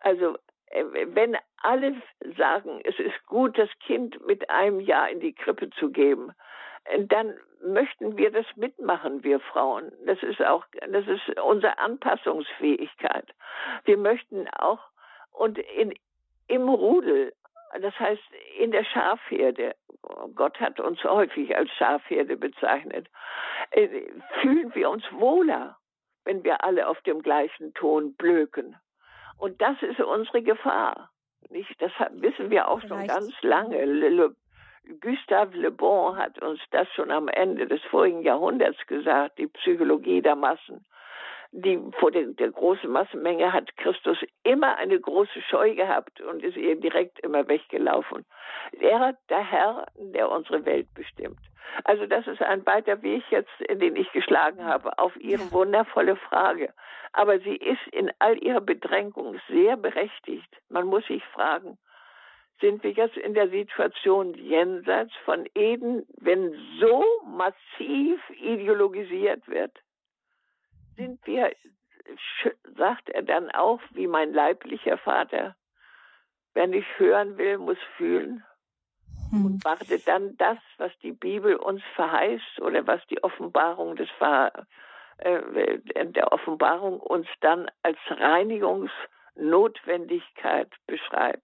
[0.00, 1.94] Also äh, wenn alle
[2.36, 6.32] sagen, es ist gut, das Kind mit einem Jahr in die Krippe zu geben,
[7.08, 9.92] dann möchten wir das mitmachen, wir Frauen.
[10.04, 13.26] Das ist auch, das ist unsere Anpassungsfähigkeit.
[13.84, 14.80] Wir möchten auch
[15.32, 15.94] und in,
[16.48, 17.32] im Rudel,
[17.80, 18.22] das heißt
[18.58, 19.74] in der Schafherde,
[20.34, 23.08] Gott hat uns häufig als Schafherde bezeichnet,
[23.70, 23.88] äh,
[24.40, 25.76] fühlen wir uns wohler,
[26.24, 28.76] wenn wir alle auf dem gleichen Ton blöken.
[29.38, 31.10] Und das ist unsere Gefahr.
[31.50, 31.80] Nicht?
[31.80, 32.98] Das wissen wir auch Vielleicht.
[32.98, 33.84] schon ganz lange.
[33.84, 34.36] Le, Le,
[35.00, 40.22] Gustave Le Bon hat uns das schon am Ende des vorigen Jahrhunderts gesagt, die Psychologie
[40.22, 40.84] der Massen
[41.52, 46.56] die vor der, der großen Massenmenge hat Christus immer eine große Scheu gehabt und ist
[46.56, 48.24] ihr direkt immer weggelaufen.
[48.80, 51.38] Er, der Herr, der unsere Welt bestimmt.
[51.84, 56.72] Also das ist ein weiter Weg jetzt, den ich geschlagen habe, auf Ihre wundervolle Frage.
[57.12, 60.48] Aber sie ist in all ihrer Bedrängung sehr berechtigt.
[60.68, 61.78] Man muss sich fragen,
[62.60, 69.72] sind wir jetzt in der Situation jenseits von Eden, wenn so massiv ideologisiert wird?
[70.96, 71.52] sind wir,
[72.76, 75.56] sagt er dann auch, wie mein leiblicher Vater,
[76.54, 78.44] wer nicht hören will, muss fühlen.
[79.30, 79.46] Hm.
[79.46, 84.08] Und wartet dann das, was die Bibel uns verheißt oder was die Offenbarung des
[85.18, 91.42] äh, der Offenbarung uns dann als Reinigungsnotwendigkeit beschreibt.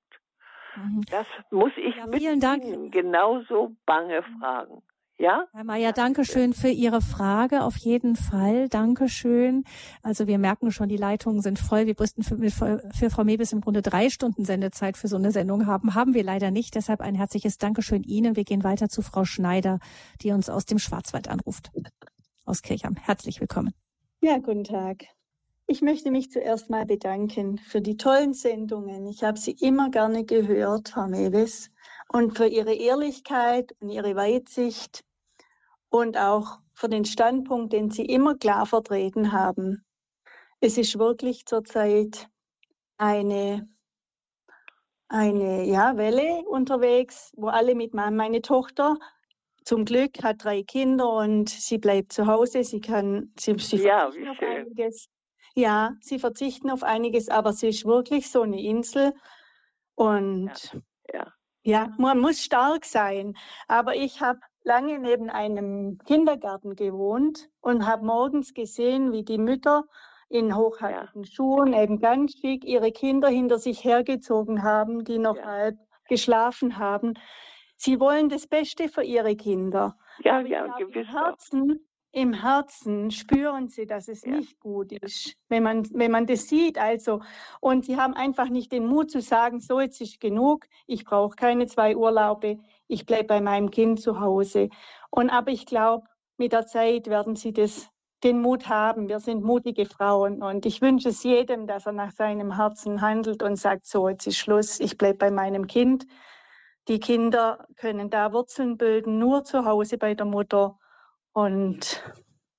[0.77, 1.03] Mhm.
[1.11, 4.83] Das muss ich ja, mit Ihnen genauso bange fragen.
[5.19, 5.47] Ja?
[5.53, 7.63] Herr Mayer, danke schön für Ihre Frage.
[7.63, 8.69] Auf jeden Fall.
[8.69, 9.65] Dankeschön.
[10.03, 11.87] Also wir merken schon, die Leitungen sind voll.
[11.87, 12.37] Wir mussten für,
[12.93, 15.95] für Frau Mebis im Grunde drei Stunden Sendezeit für so eine Sendung haben.
[15.95, 16.75] Haben wir leider nicht.
[16.75, 18.35] Deshalb ein herzliches Dankeschön Ihnen.
[18.35, 19.79] Wir gehen weiter zu Frau Schneider,
[20.23, 21.71] die uns aus dem Schwarzwald anruft.
[22.45, 22.97] Aus Kirchheim.
[22.97, 23.75] Herzlich willkommen.
[24.21, 25.05] Ja, guten Tag.
[25.73, 29.07] Ich möchte mich zuerst mal bedanken für die tollen Sendungen.
[29.07, 31.71] Ich habe sie immer gerne gehört, Frau Mewes,
[32.13, 35.03] und für Ihre Ehrlichkeit und Ihre Weitsicht
[35.89, 39.83] und auch für den Standpunkt, den Sie immer klar vertreten haben.
[40.61, 42.29] Es ist wirklich zurzeit
[42.99, 43.67] eine,
[45.09, 48.17] eine ja, Welle unterwegs, wo alle mitmachen.
[48.17, 48.99] Meine Tochter
[49.65, 52.63] zum Glück hat drei Kinder und sie bleibt zu Hause.
[52.63, 55.09] Sie kann, sie, sie ja, verzichten auf einiges.
[55.55, 59.13] Ja, sie verzichten auf einiges, aber sie ist wirklich so eine Insel.
[59.95, 60.73] Und
[61.13, 61.33] ja, ja.
[61.63, 63.35] ja man muss stark sein.
[63.69, 69.85] Aber ich habe lange neben einem Kindergarten gewohnt und habe morgens gesehen, wie die Mütter
[70.29, 71.31] in hochhackigen ja.
[71.31, 75.45] Schuhen eben ganz schick ihre Kinder hinter sich hergezogen haben, die noch ja.
[75.45, 75.79] halb
[76.09, 77.15] geschlafen haben.
[77.77, 79.97] Sie wollen das Beste für ihre Kinder.
[80.25, 81.09] Ja, Aber ja, gewiss.
[81.09, 84.33] Im Herzen, Im Herzen spüren sie, dass es ja.
[84.33, 86.77] nicht gut ist, wenn man, wenn man das sieht.
[86.77, 87.23] Also,
[87.61, 91.35] und sie haben einfach nicht den Mut zu sagen, so jetzt ist genug, ich brauche
[91.37, 94.69] keine zwei Urlaube, ich bleibe bei meinem Kind zu Hause.
[95.11, 96.07] Und aber ich glaube,
[96.37, 97.89] mit der Zeit werden sie das,
[98.23, 99.09] den Mut haben.
[99.09, 103.43] Wir sind mutige Frauen und ich wünsche es jedem, dass er nach seinem Herzen handelt
[103.43, 106.07] und sagt, so, jetzt ist Schluss, ich bleibe bei meinem Kind.
[106.89, 110.79] Die Kinder können da Wurzeln bilden, nur zu Hause bei der Mutter.
[111.33, 112.03] Und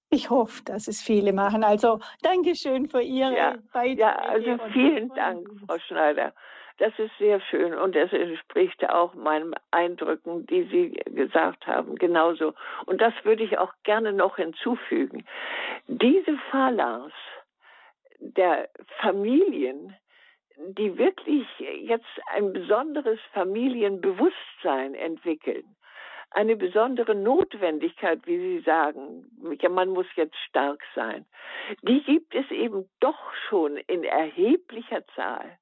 [0.10, 1.64] ich hoffe, dass es viele machen.
[1.64, 4.02] Also Dankeschön für Ihre ja, Beiträge.
[4.02, 6.34] Ja, also vielen Dank, Frau Schneider.
[6.78, 12.54] Das ist sehr schön und das entspricht auch meinen Eindrücken, die Sie gesagt haben, genauso.
[12.88, 15.24] Und das würde ich auch gerne noch hinzufügen.
[15.88, 17.14] Diese Phalanx
[18.20, 18.70] der
[19.02, 19.96] Familien,
[20.58, 25.76] die wirklich jetzt ein besonderes Familienbewusstsein entwickeln,
[26.34, 29.26] eine besondere Notwendigkeit, wie Sie sagen,
[29.70, 31.26] man muss jetzt stark sein,
[31.82, 35.58] die gibt es eben doch schon in erheblicher Zahl.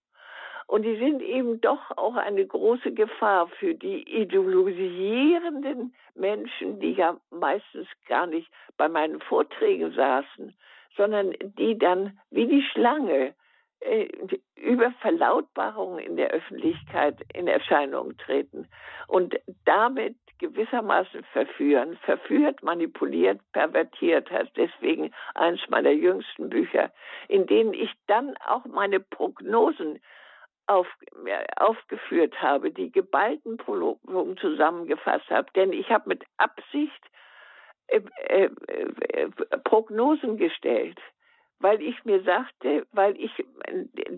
[0.68, 7.18] Und die sind eben doch auch eine große Gefahr für die ideologisierenden Menschen, die ja
[7.30, 10.56] meistens gar nicht bei meinen Vorträgen saßen,
[10.96, 13.34] sondern die dann wie die Schlange
[13.82, 14.08] äh,
[14.56, 18.70] über Verlautbarungen in der Öffentlichkeit in Erscheinung treten.
[19.08, 24.50] Und damit gewissermaßen verführen, verführt, manipuliert, pervertiert hat.
[24.58, 26.92] Deswegen eins meiner jüngsten Bücher,
[27.28, 30.02] in denen ich dann auch meine Prognosen
[30.66, 30.88] auf,
[31.58, 35.48] aufgeführt habe, die geballten Prologen zusammengefasst habe.
[35.56, 37.06] Denn ich habe mit Absicht
[37.88, 38.50] äh, äh,
[39.14, 39.30] äh,
[39.64, 41.00] Prognosen gestellt,
[41.62, 43.32] weil ich mir sagte, weil ich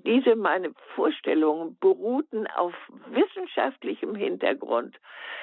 [0.06, 2.74] diese meine Vorstellungen beruhten auf
[3.08, 4.96] wissenschaftlichem Hintergrund,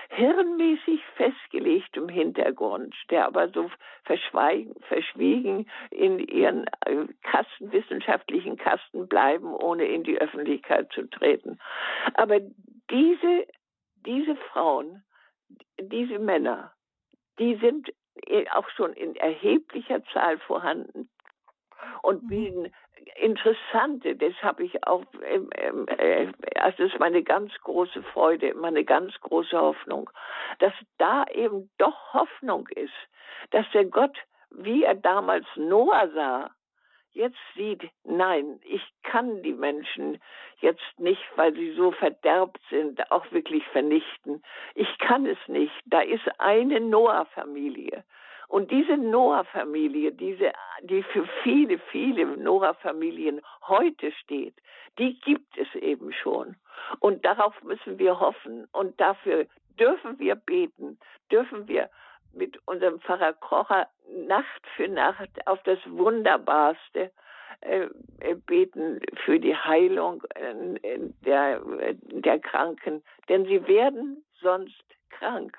[0.09, 3.71] hirnmäßig festgelegtem Hintergrund, der aber so
[4.05, 11.59] verschwiegen in ihren äh, Kasten, wissenschaftlichen Kasten bleiben, ohne in die Öffentlichkeit zu treten.
[12.15, 12.41] Aber
[12.91, 13.47] diese,
[14.07, 15.05] diese Frauen,
[15.79, 16.73] diese Männer,
[17.39, 17.93] die sind
[18.53, 21.09] auch schon in erheblicher Zahl vorhanden
[22.03, 22.29] und mhm.
[22.29, 22.73] bilden
[23.17, 26.27] interessante, das habe ich auch, ähm, äh,
[26.57, 30.11] also das ist meine ganz große Freude, meine ganz große Hoffnung,
[30.59, 32.93] dass da eben doch Hoffnung ist,
[33.51, 34.17] dass der Gott,
[34.51, 36.51] wie er damals Noah sah,
[37.13, 40.21] jetzt sieht, nein, ich kann die Menschen
[40.61, 44.43] jetzt nicht, weil sie so verderbt sind, auch wirklich vernichten.
[44.75, 45.75] Ich kann es nicht.
[45.87, 48.05] Da ist eine Noah-Familie.
[48.51, 50.51] Und diese Noah-Familie, diese,
[50.83, 54.55] die für viele, viele Noah-Familien heute steht,
[54.99, 56.57] die gibt es eben schon.
[56.99, 58.67] Und darauf müssen wir hoffen.
[58.73, 59.47] Und dafür
[59.79, 60.99] dürfen wir beten,
[61.31, 61.91] dürfen wir
[62.33, 63.87] mit unserem Pfarrer Krocher
[64.27, 67.13] Nacht für Nacht auf das Wunderbarste
[67.61, 67.87] äh,
[68.19, 71.61] äh beten für die Heilung äh, der,
[72.03, 75.57] der Kranken, denn sie werden sonst krank.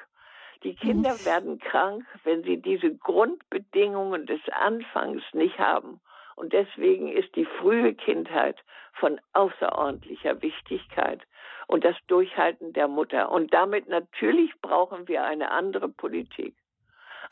[0.63, 5.99] Die Kinder werden krank, wenn sie diese Grundbedingungen des Anfangs nicht haben.
[6.35, 8.57] Und deswegen ist die frühe Kindheit
[8.93, 11.21] von außerordentlicher Wichtigkeit
[11.67, 13.31] und das Durchhalten der Mutter.
[13.31, 16.55] Und damit natürlich brauchen wir eine andere Politik.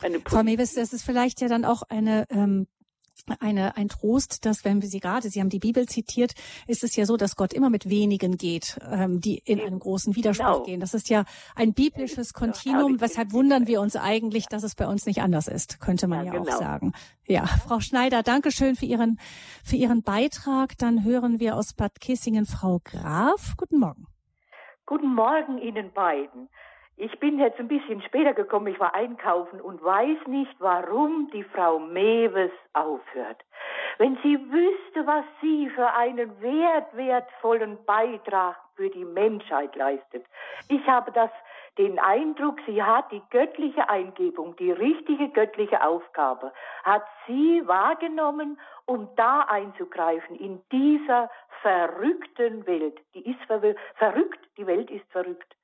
[0.02, 2.68] Eine Frau Mewes, das ist vielleicht ja dann auch eine ähm,
[3.40, 6.34] eine, ein Trost, dass wenn wir Sie gerade, Sie haben die Bibel zitiert,
[6.68, 10.16] ist es ja so, dass Gott immer mit wenigen geht, ähm, die in einen großen
[10.16, 10.64] Widerspruch genau.
[10.64, 10.80] gehen.
[10.80, 13.02] Das ist ja ein biblisches Kontinuum.
[13.02, 16.34] Weshalb wundern wir uns eigentlich, dass es bei uns nicht anders ist, könnte man ja,
[16.34, 16.52] ja genau.
[16.52, 16.94] auch sagen.
[17.28, 19.20] Ja, Frau Schneider, danke schön für Ihren,
[19.64, 20.78] für Ihren Beitrag.
[20.78, 23.56] Dann hören wir aus Bad Kissingen Frau Graf.
[23.58, 24.08] Guten Morgen.
[24.86, 26.50] Guten Morgen Ihnen beiden.
[27.02, 31.46] Ich bin jetzt ein bisschen später gekommen, ich war einkaufen und weiß nicht, warum die
[31.46, 33.38] Frau Mewes aufhört.
[34.00, 40.26] Wenn sie wüsste, was sie für einen wert, wertvollen Beitrag für die Menschheit leistet.
[40.68, 41.30] Ich habe das,
[41.78, 46.52] den Eindruck, sie hat die göttliche Eingebung, die richtige göttliche Aufgabe,
[46.84, 51.30] hat sie wahrgenommen, um da einzugreifen in dieser
[51.62, 53.00] verrückten Welt.
[53.14, 53.40] Die ist
[53.96, 55.56] verrückt, die Welt ist verrückt.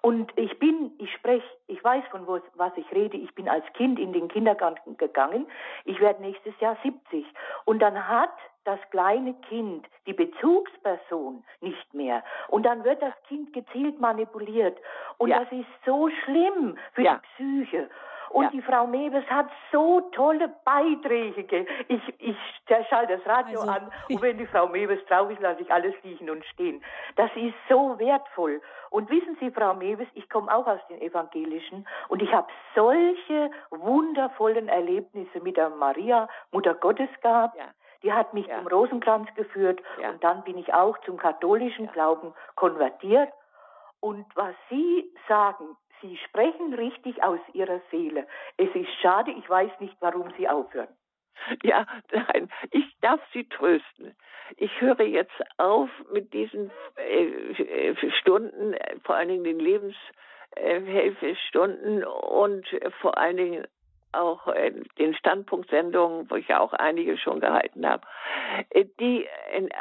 [0.00, 3.16] Und ich bin, ich spreche, ich weiß von was, was ich rede.
[3.16, 5.46] Ich bin als Kind in den Kindergarten gegangen.
[5.84, 7.24] Ich werde nächstes Jahr 70.
[7.64, 8.34] Und dann hat
[8.64, 12.22] das kleine Kind die Bezugsperson nicht mehr.
[12.48, 14.78] Und dann wird das Kind gezielt manipuliert.
[15.18, 15.40] Und ja.
[15.40, 17.14] das ist so schlimm für ja.
[17.14, 17.90] die Psyche.
[18.34, 18.50] Und ja.
[18.50, 21.66] die Frau Mewes hat so tolle Beiträge.
[21.86, 25.62] Ich, ich schalte das Radio also, an und wenn die Frau Mewes drauf ist, lasse
[25.62, 26.82] ich alles liegen und stehen.
[27.14, 28.60] Das ist so wertvoll.
[28.90, 33.52] Und wissen Sie, Frau Mewes, ich komme auch aus den Evangelischen und ich habe solche
[33.70, 37.56] wundervollen Erlebnisse mit der Maria, Mutter Gottes gehabt.
[37.56, 37.66] Ja.
[38.02, 38.58] Die hat mich ja.
[38.58, 40.10] zum Rosenkranz geführt ja.
[40.10, 43.28] und dann bin ich auch zum katholischen Glauben konvertiert.
[44.00, 48.26] Und was Sie sagen, Sie sprechen richtig aus Ihrer Seele.
[48.56, 50.88] Es ist schade, ich weiß nicht, warum Sie aufhören.
[51.62, 54.14] Ja, nein, ich darf Sie trösten.
[54.56, 62.66] Ich höre jetzt auf mit diesen äh, Stunden, vor allen Dingen den Lebenshilfestunden und
[63.00, 63.66] vor allen Dingen
[64.18, 68.06] auch äh, den Standpunktsendungen, wo ich ja auch einige schon gehalten habe,
[68.70, 69.26] äh, die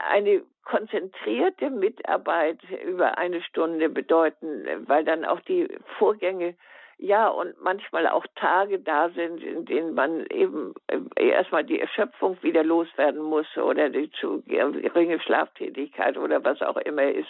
[0.10, 5.68] eine konzentrierte Mitarbeit über eine Stunde bedeuten, weil dann auch die
[5.98, 6.56] Vorgänge
[6.98, 12.38] ja, und manchmal auch Tage da sind, in denen man eben äh, erstmal die Erschöpfung
[12.42, 17.28] wieder loswerden muss oder die zu geringe Schlaftätigkeit oder was auch immer ist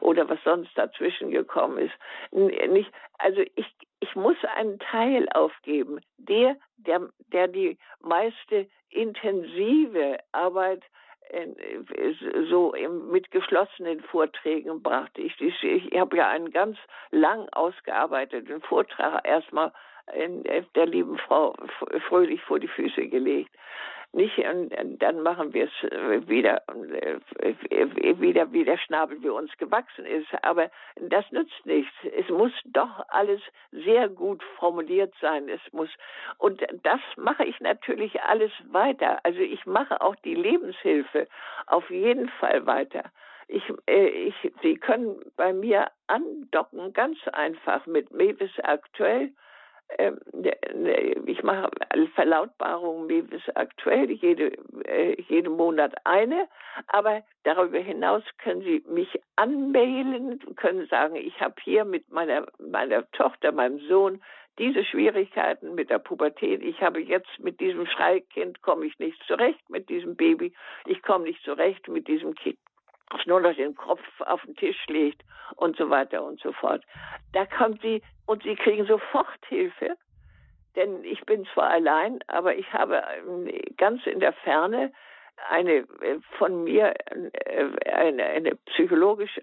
[0.00, 1.92] oder was sonst dazwischen gekommen ist.
[2.32, 3.66] Nicht, also ich,
[4.00, 10.82] ich muss einen Teil aufgeben, der, der, der die meiste intensive Arbeit
[12.50, 12.74] so
[13.10, 15.20] mit geschlossenen Vorträgen brachte.
[15.20, 16.76] Ich, ich, ich habe ja einen ganz
[17.12, 19.72] lang ausgearbeiteten Vortrag erstmal
[20.74, 21.54] der lieben Frau
[22.08, 23.54] Fröhlich vor die Füße gelegt
[24.12, 29.56] nicht und, dann machen wir es äh, wieder, äh, wieder, wie der Schnabel wie uns
[29.58, 30.28] gewachsen ist.
[30.42, 31.92] Aber das nützt nichts.
[32.16, 33.40] Es muss doch alles
[33.70, 35.48] sehr gut formuliert sein.
[35.48, 35.90] Es muss,
[36.38, 39.20] und das mache ich natürlich alles weiter.
[39.22, 41.28] Also ich mache auch die Lebenshilfe
[41.66, 43.04] auf jeden Fall weiter.
[43.46, 49.34] Ich, äh, ich, Sie können bei mir andocken, ganz einfach mit Mewis aktuell ähm,
[51.26, 51.70] ich mache
[52.14, 54.52] Verlautbarungen Mewis aktuell, jede,
[54.84, 56.48] äh, jeden Monat eine,
[56.86, 63.10] aber darüber hinaus können Sie mich anmailen, können sagen, ich habe hier mit meiner, meiner
[63.12, 64.22] Tochter, meinem Sohn
[64.58, 66.62] diese Schwierigkeiten mit der Pubertät.
[66.62, 70.52] Ich habe jetzt mit diesem Schreikind komme ich nicht zurecht, mit diesem Baby.
[70.86, 72.58] Ich komme nicht zurecht mit diesem Kind,
[73.26, 75.22] nur noch den Kopf auf den Tisch legt
[75.56, 76.84] und so weiter und so fort.
[77.32, 79.96] Da kommt sie und sie kriegen sofort Hilfe.
[80.76, 84.92] Denn ich bin zwar allein, aber ich habe ähm, ganz in der Ferne
[85.48, 89.40] eine äh, von mir äh, eine, eine psychologisch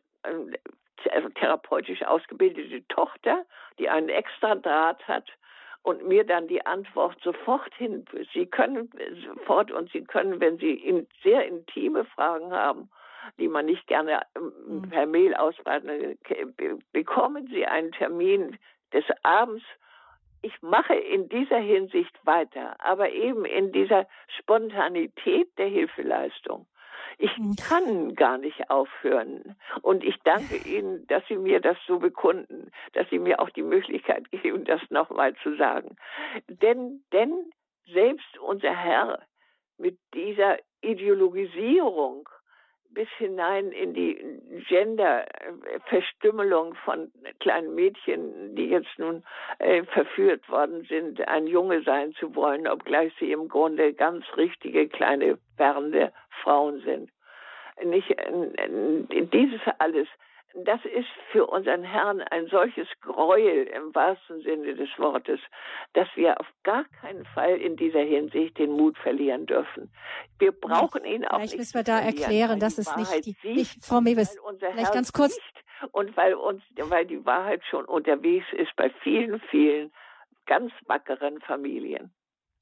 [1.11, 3.45] also therapeutisch ausgebildete Tochter,
[3.79, 5.25] die einen extra Draht hat
[5.83, 8.05] und mir dann die Antwort sofort hin.
[8.33, 8.89] Sie können
[9.25, 12.89] sofort und Sie können, wenn Sie sehr intime Fragen haben,
[13.39, 14.89] die man nicht gerne ähm, mhm.
[14.89, 16.17] per Mail ausbreiten,
[16.91, 18.57] bekommen Sie einen Termin
[18.93, 19.63] des Abends.
[20.41, 24.07] Ich mache in dieser Hinsicht weiter, aber eben in dieser
[24.39, 26.67] Spontanität der Hilfeleistung.
[27.17, 27.55] Ich hm.
[27.55, 29.55] kann gar nicht aufhören.
[29.81, 33.63] Und ich danke Ihnen, dass Sie mir das so bekunden, dass Sie mir auch die
[33.63, 35.95] Möglichkeit geben, das nochmal zu sagen.
[36.47, 37.51] Denn, denn
[37.91, 39.21] selbst unser Herr
[39.77, 42.29] mit dieser Ideologisierung
[42.97, 44.17] bis hinein in die
[44.67, 49.23] Gender-Verstümmelung von kleinen Mädchen, die jetzt nun
[49.59, 54.89] äh, verführt worden sind, ein Junge sein zu wollen, obgleich sie im Grunde ganz richtige
[54.89, 57.11] kleine werdende Frauen sind.
[57.83, 60.07] Nicht äh, dieses alles
[60.65, 65.39] das ist für unseren Herrn ein solches Gräuel im wahrsten Sinne des Wortes,
[65.93, 69.91] dass wir auf gar keinen Fall in dieser Hinsicht den Mut verlieren dürfen.
[70.39, 71.51] Wir brauchen ihn auch vielleicht nicht.
[71.51, 75.37] Vielleicht müssen wir da erklären, dass es nicht, die, nicht Frau Mewis, vielleicht ganz kurz.
[75.91, 79.91] Und weil uns, weil die Wahrheit schon unterwegs ist bei vielen, vielen
[80.47, 82.11] ganz wackeren Familien.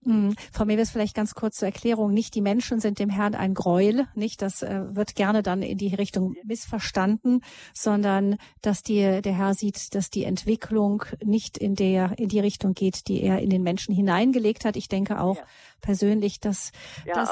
[0.06, 0.36] Mhm.
[0.51, 2.14] Frau Mewes, vielleicht ganz kurz zur Erklärung.
[2.14, 4.41] Nicht die Menschen sind dem Herrn ein Gräuel, nicht?
[4.41, 7.41] Das äh, wird gerne dann in die Richtung missverstanden,
[7.74, 12.74] sondern dass die, der Herr sieht, dass die Entwicklung nicht in der, in die Richtung
[12.74, 14.76] geht, die er in den Menschen hineingelegt hat.
[14.76, 15.43] Ich denke auch, ja
[15.86, 16.72] persönlich, dass
[17.06, 17.30] ja, das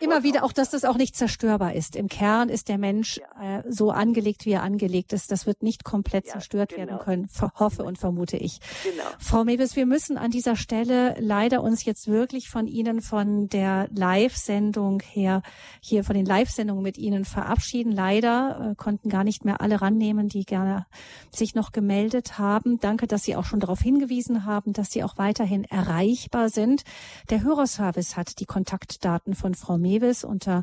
[0.00, 1.94] immer wieder auch, dass das auch nicht zerstörbar ist.
[1.94, 3.58] Im Kern ist der Mensch ja.
[3.58, 5.30] äh, so angelegt, wie er angelegt ist.
[5.30, 6.78] Das wird nicht komplett ja, zerstört genau.
[6.78, 8.60] werden können, hoffe und vermute ich.
[8.82, 9.04] Genau.
[9.18, 13.88] Frau Mewes, wir müssen an dieser Stelle leider uns jetzt wirklich von Ihnen von der
[13.94, 15.42] Live-Sendung her,
[15.80, 17.92] hier von den Live-Sendungen mit Ihnen verabschieden.
[17.92, 20.86] Leider äh, konnten gar nicht mehr alle rannehmen, die gerne
[21.30, 22.80] sich noch gemeldet haben.
[22.80, 26.84] Danke, dass Sie auch schon darauf hingewiesen haben, dass Sie auch weiterhin erreichbar sind.
[27.28, 30.62] Der Hörerservice Service hat die Kontaktdaten von Frau Mewes unter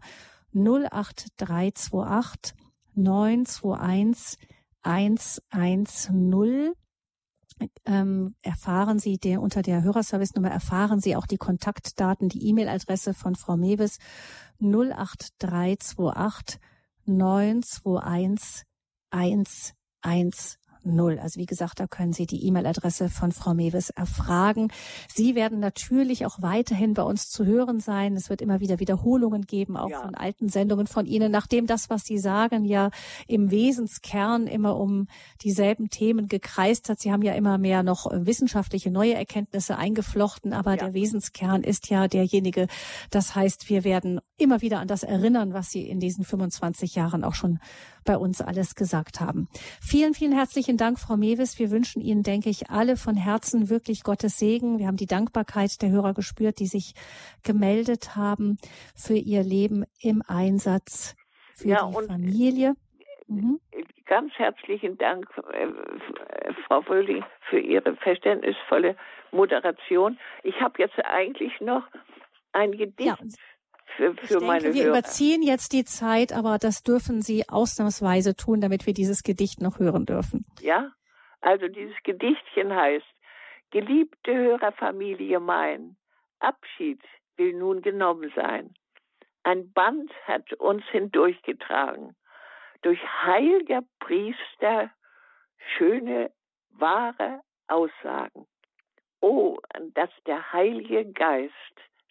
[0.53, 2.55] 08328
[2.95, 4.39] 921
[4.81, 6.73] 110
[7.85, 13.35] ähm, erfahren Sie der, unter der Hörerservice-Nummer erfahren Sie auch die Kontaktdaten, die E-Mail-Adresse von
[13.35, 13.97] Frau Mewes
[14.61, 16.61] 08328
[17.05, 18.63] 921
[19.11, 21.19] 110 null.
[21.19, 24.71] Also wie gesagt, da können Sie die E-Mail-Adresse von Frau Mewes erfragen.
[25.13, 28.15] Sie werden natürlich auch weiterhin bei uns zu hören sein.
[28.15, 30.01] Es wird immer wieder Wiederholungen geben, auch ja.
[30.01, 32.89] von alten Sendungen von Ihnen, nachdem das, was Sie sagen, ja
[33.27, 35.07] im Wesenskern immer um
[35.41, 36.99] dieselben Themen gekreist hat.
[36.99, 40.77] Sie haben ja immer mehr noch wissenschaftliche neue Erkenntnisse eingeflochten, aber ja.
[40.77, 42.67] der Wesenskern ist ja derjenige.
[43.09, 47.23] Das heißt, wir werden immer wieder an das erinnern, was Sie in diesen 25 Jahren
[47.23, 47.59] auch schon
[48.09, 49.47] bei uns alles gesagt haben.
[49.87, 51.59] Vielen, vielen herzlichen Dank, Frau Mewis.
[51.59, 54.79] Wir wünschen Ihnen, denke ich, alle von Herzen wirklich Gottes Segen.
[54.79, 56.95] Wir haben die Dankbarkeit der Hörer gespürt, die sich
[57.43, 58.57] gemeldet haben
[58.95, 61.15] für ihr Leben im Einsatz
[61.55, 62.73] für ja, die Familie.
[63.27, 63.59] Mhm.
[64.07, 65.67] Ganz herzlichen Dank, äh,
[66.65, 68.95] Frau Fröhling, für Ihre verständnisvolle
[69.31, 70.17] Moderation.
[70.41, 71.83] Ich habe jetzt eigentlich noch
[72.53, 73.01] ein Gedicht.
[73.01, 73.17] Ja
[73.95, 74.97] für, für ich denke, meine wir Hörer.
[74.97, 79.79] überziehen jetzt die Zeit, aber das dürfen Sie ausnahmsweise tun, damit wir dieses Gedicht noch
[79.79, 80.45] hören dürfen.
[80.61, 80.91] Ja,
[81.41, 83.05] also dieses Gedichtchen heißt,
[83.71, 85.97] geliebte Hörerfamilie mein,
[86.39, 87.01] Abschied
[87.37, 88.73] will nun genommen sein.
[89.43, 92.15] Ein Band hat uns hindurchgetragen,
[92.81, 94.91] durch heiliger Priester
[95.77, 96.31] schöne,
[96.71, 98.45] wahre Aussagen.
[99.21, 99.57] Oh,
[99.93, 101.53] dass der Heilige Geist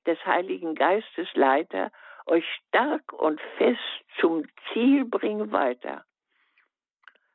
[0.08, 1.92] des Heiligen Geistes Leiter,
[2.26, 3.80] euch stark und fest
[4.18, 6.04] zum Ziel bringen weiter.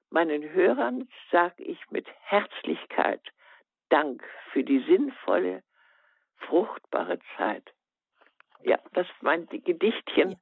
[0.10, 3.22] Meinen Hörern sage ich mit Herzlichkeit
[3.90, 5.62] Dank für die sinnvolle,
[6.38, 7.72] fruchtbare Zeit.
[8.64, 10.40] Ja, das ist mein Gedichtchen.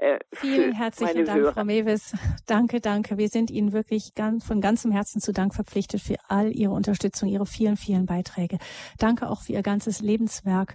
[0.00, 1.52] Äh, Vielen herzlichen Dank, Hörer.
[1.52, 2.14] Frau Mewes.
[2.46, 3.16] Danke, danke.
[3.16, 7.28] Wir sind Ihnen wirklich ganz, von ganzem Herzen zu Dank verpflichtet für all Ihre Unterstützung,
[7.28, 8.58] Ihre vielen, vielen Beiträge.
[8.98, 10.74] Danke auch für Ihr ganzes Lebenswerk.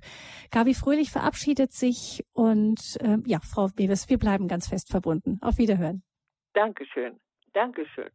[0.52, 5.40] Gabi Fröhlich verabschiedet sich und äh, ja, Frau Mewes, wir bleiben ganz fest verbunden.
[5.42, 6.04] Auf Wiederhören.
[6.54, 7.20] Dankeschön.
[7.54, 8.10] Dankeschön.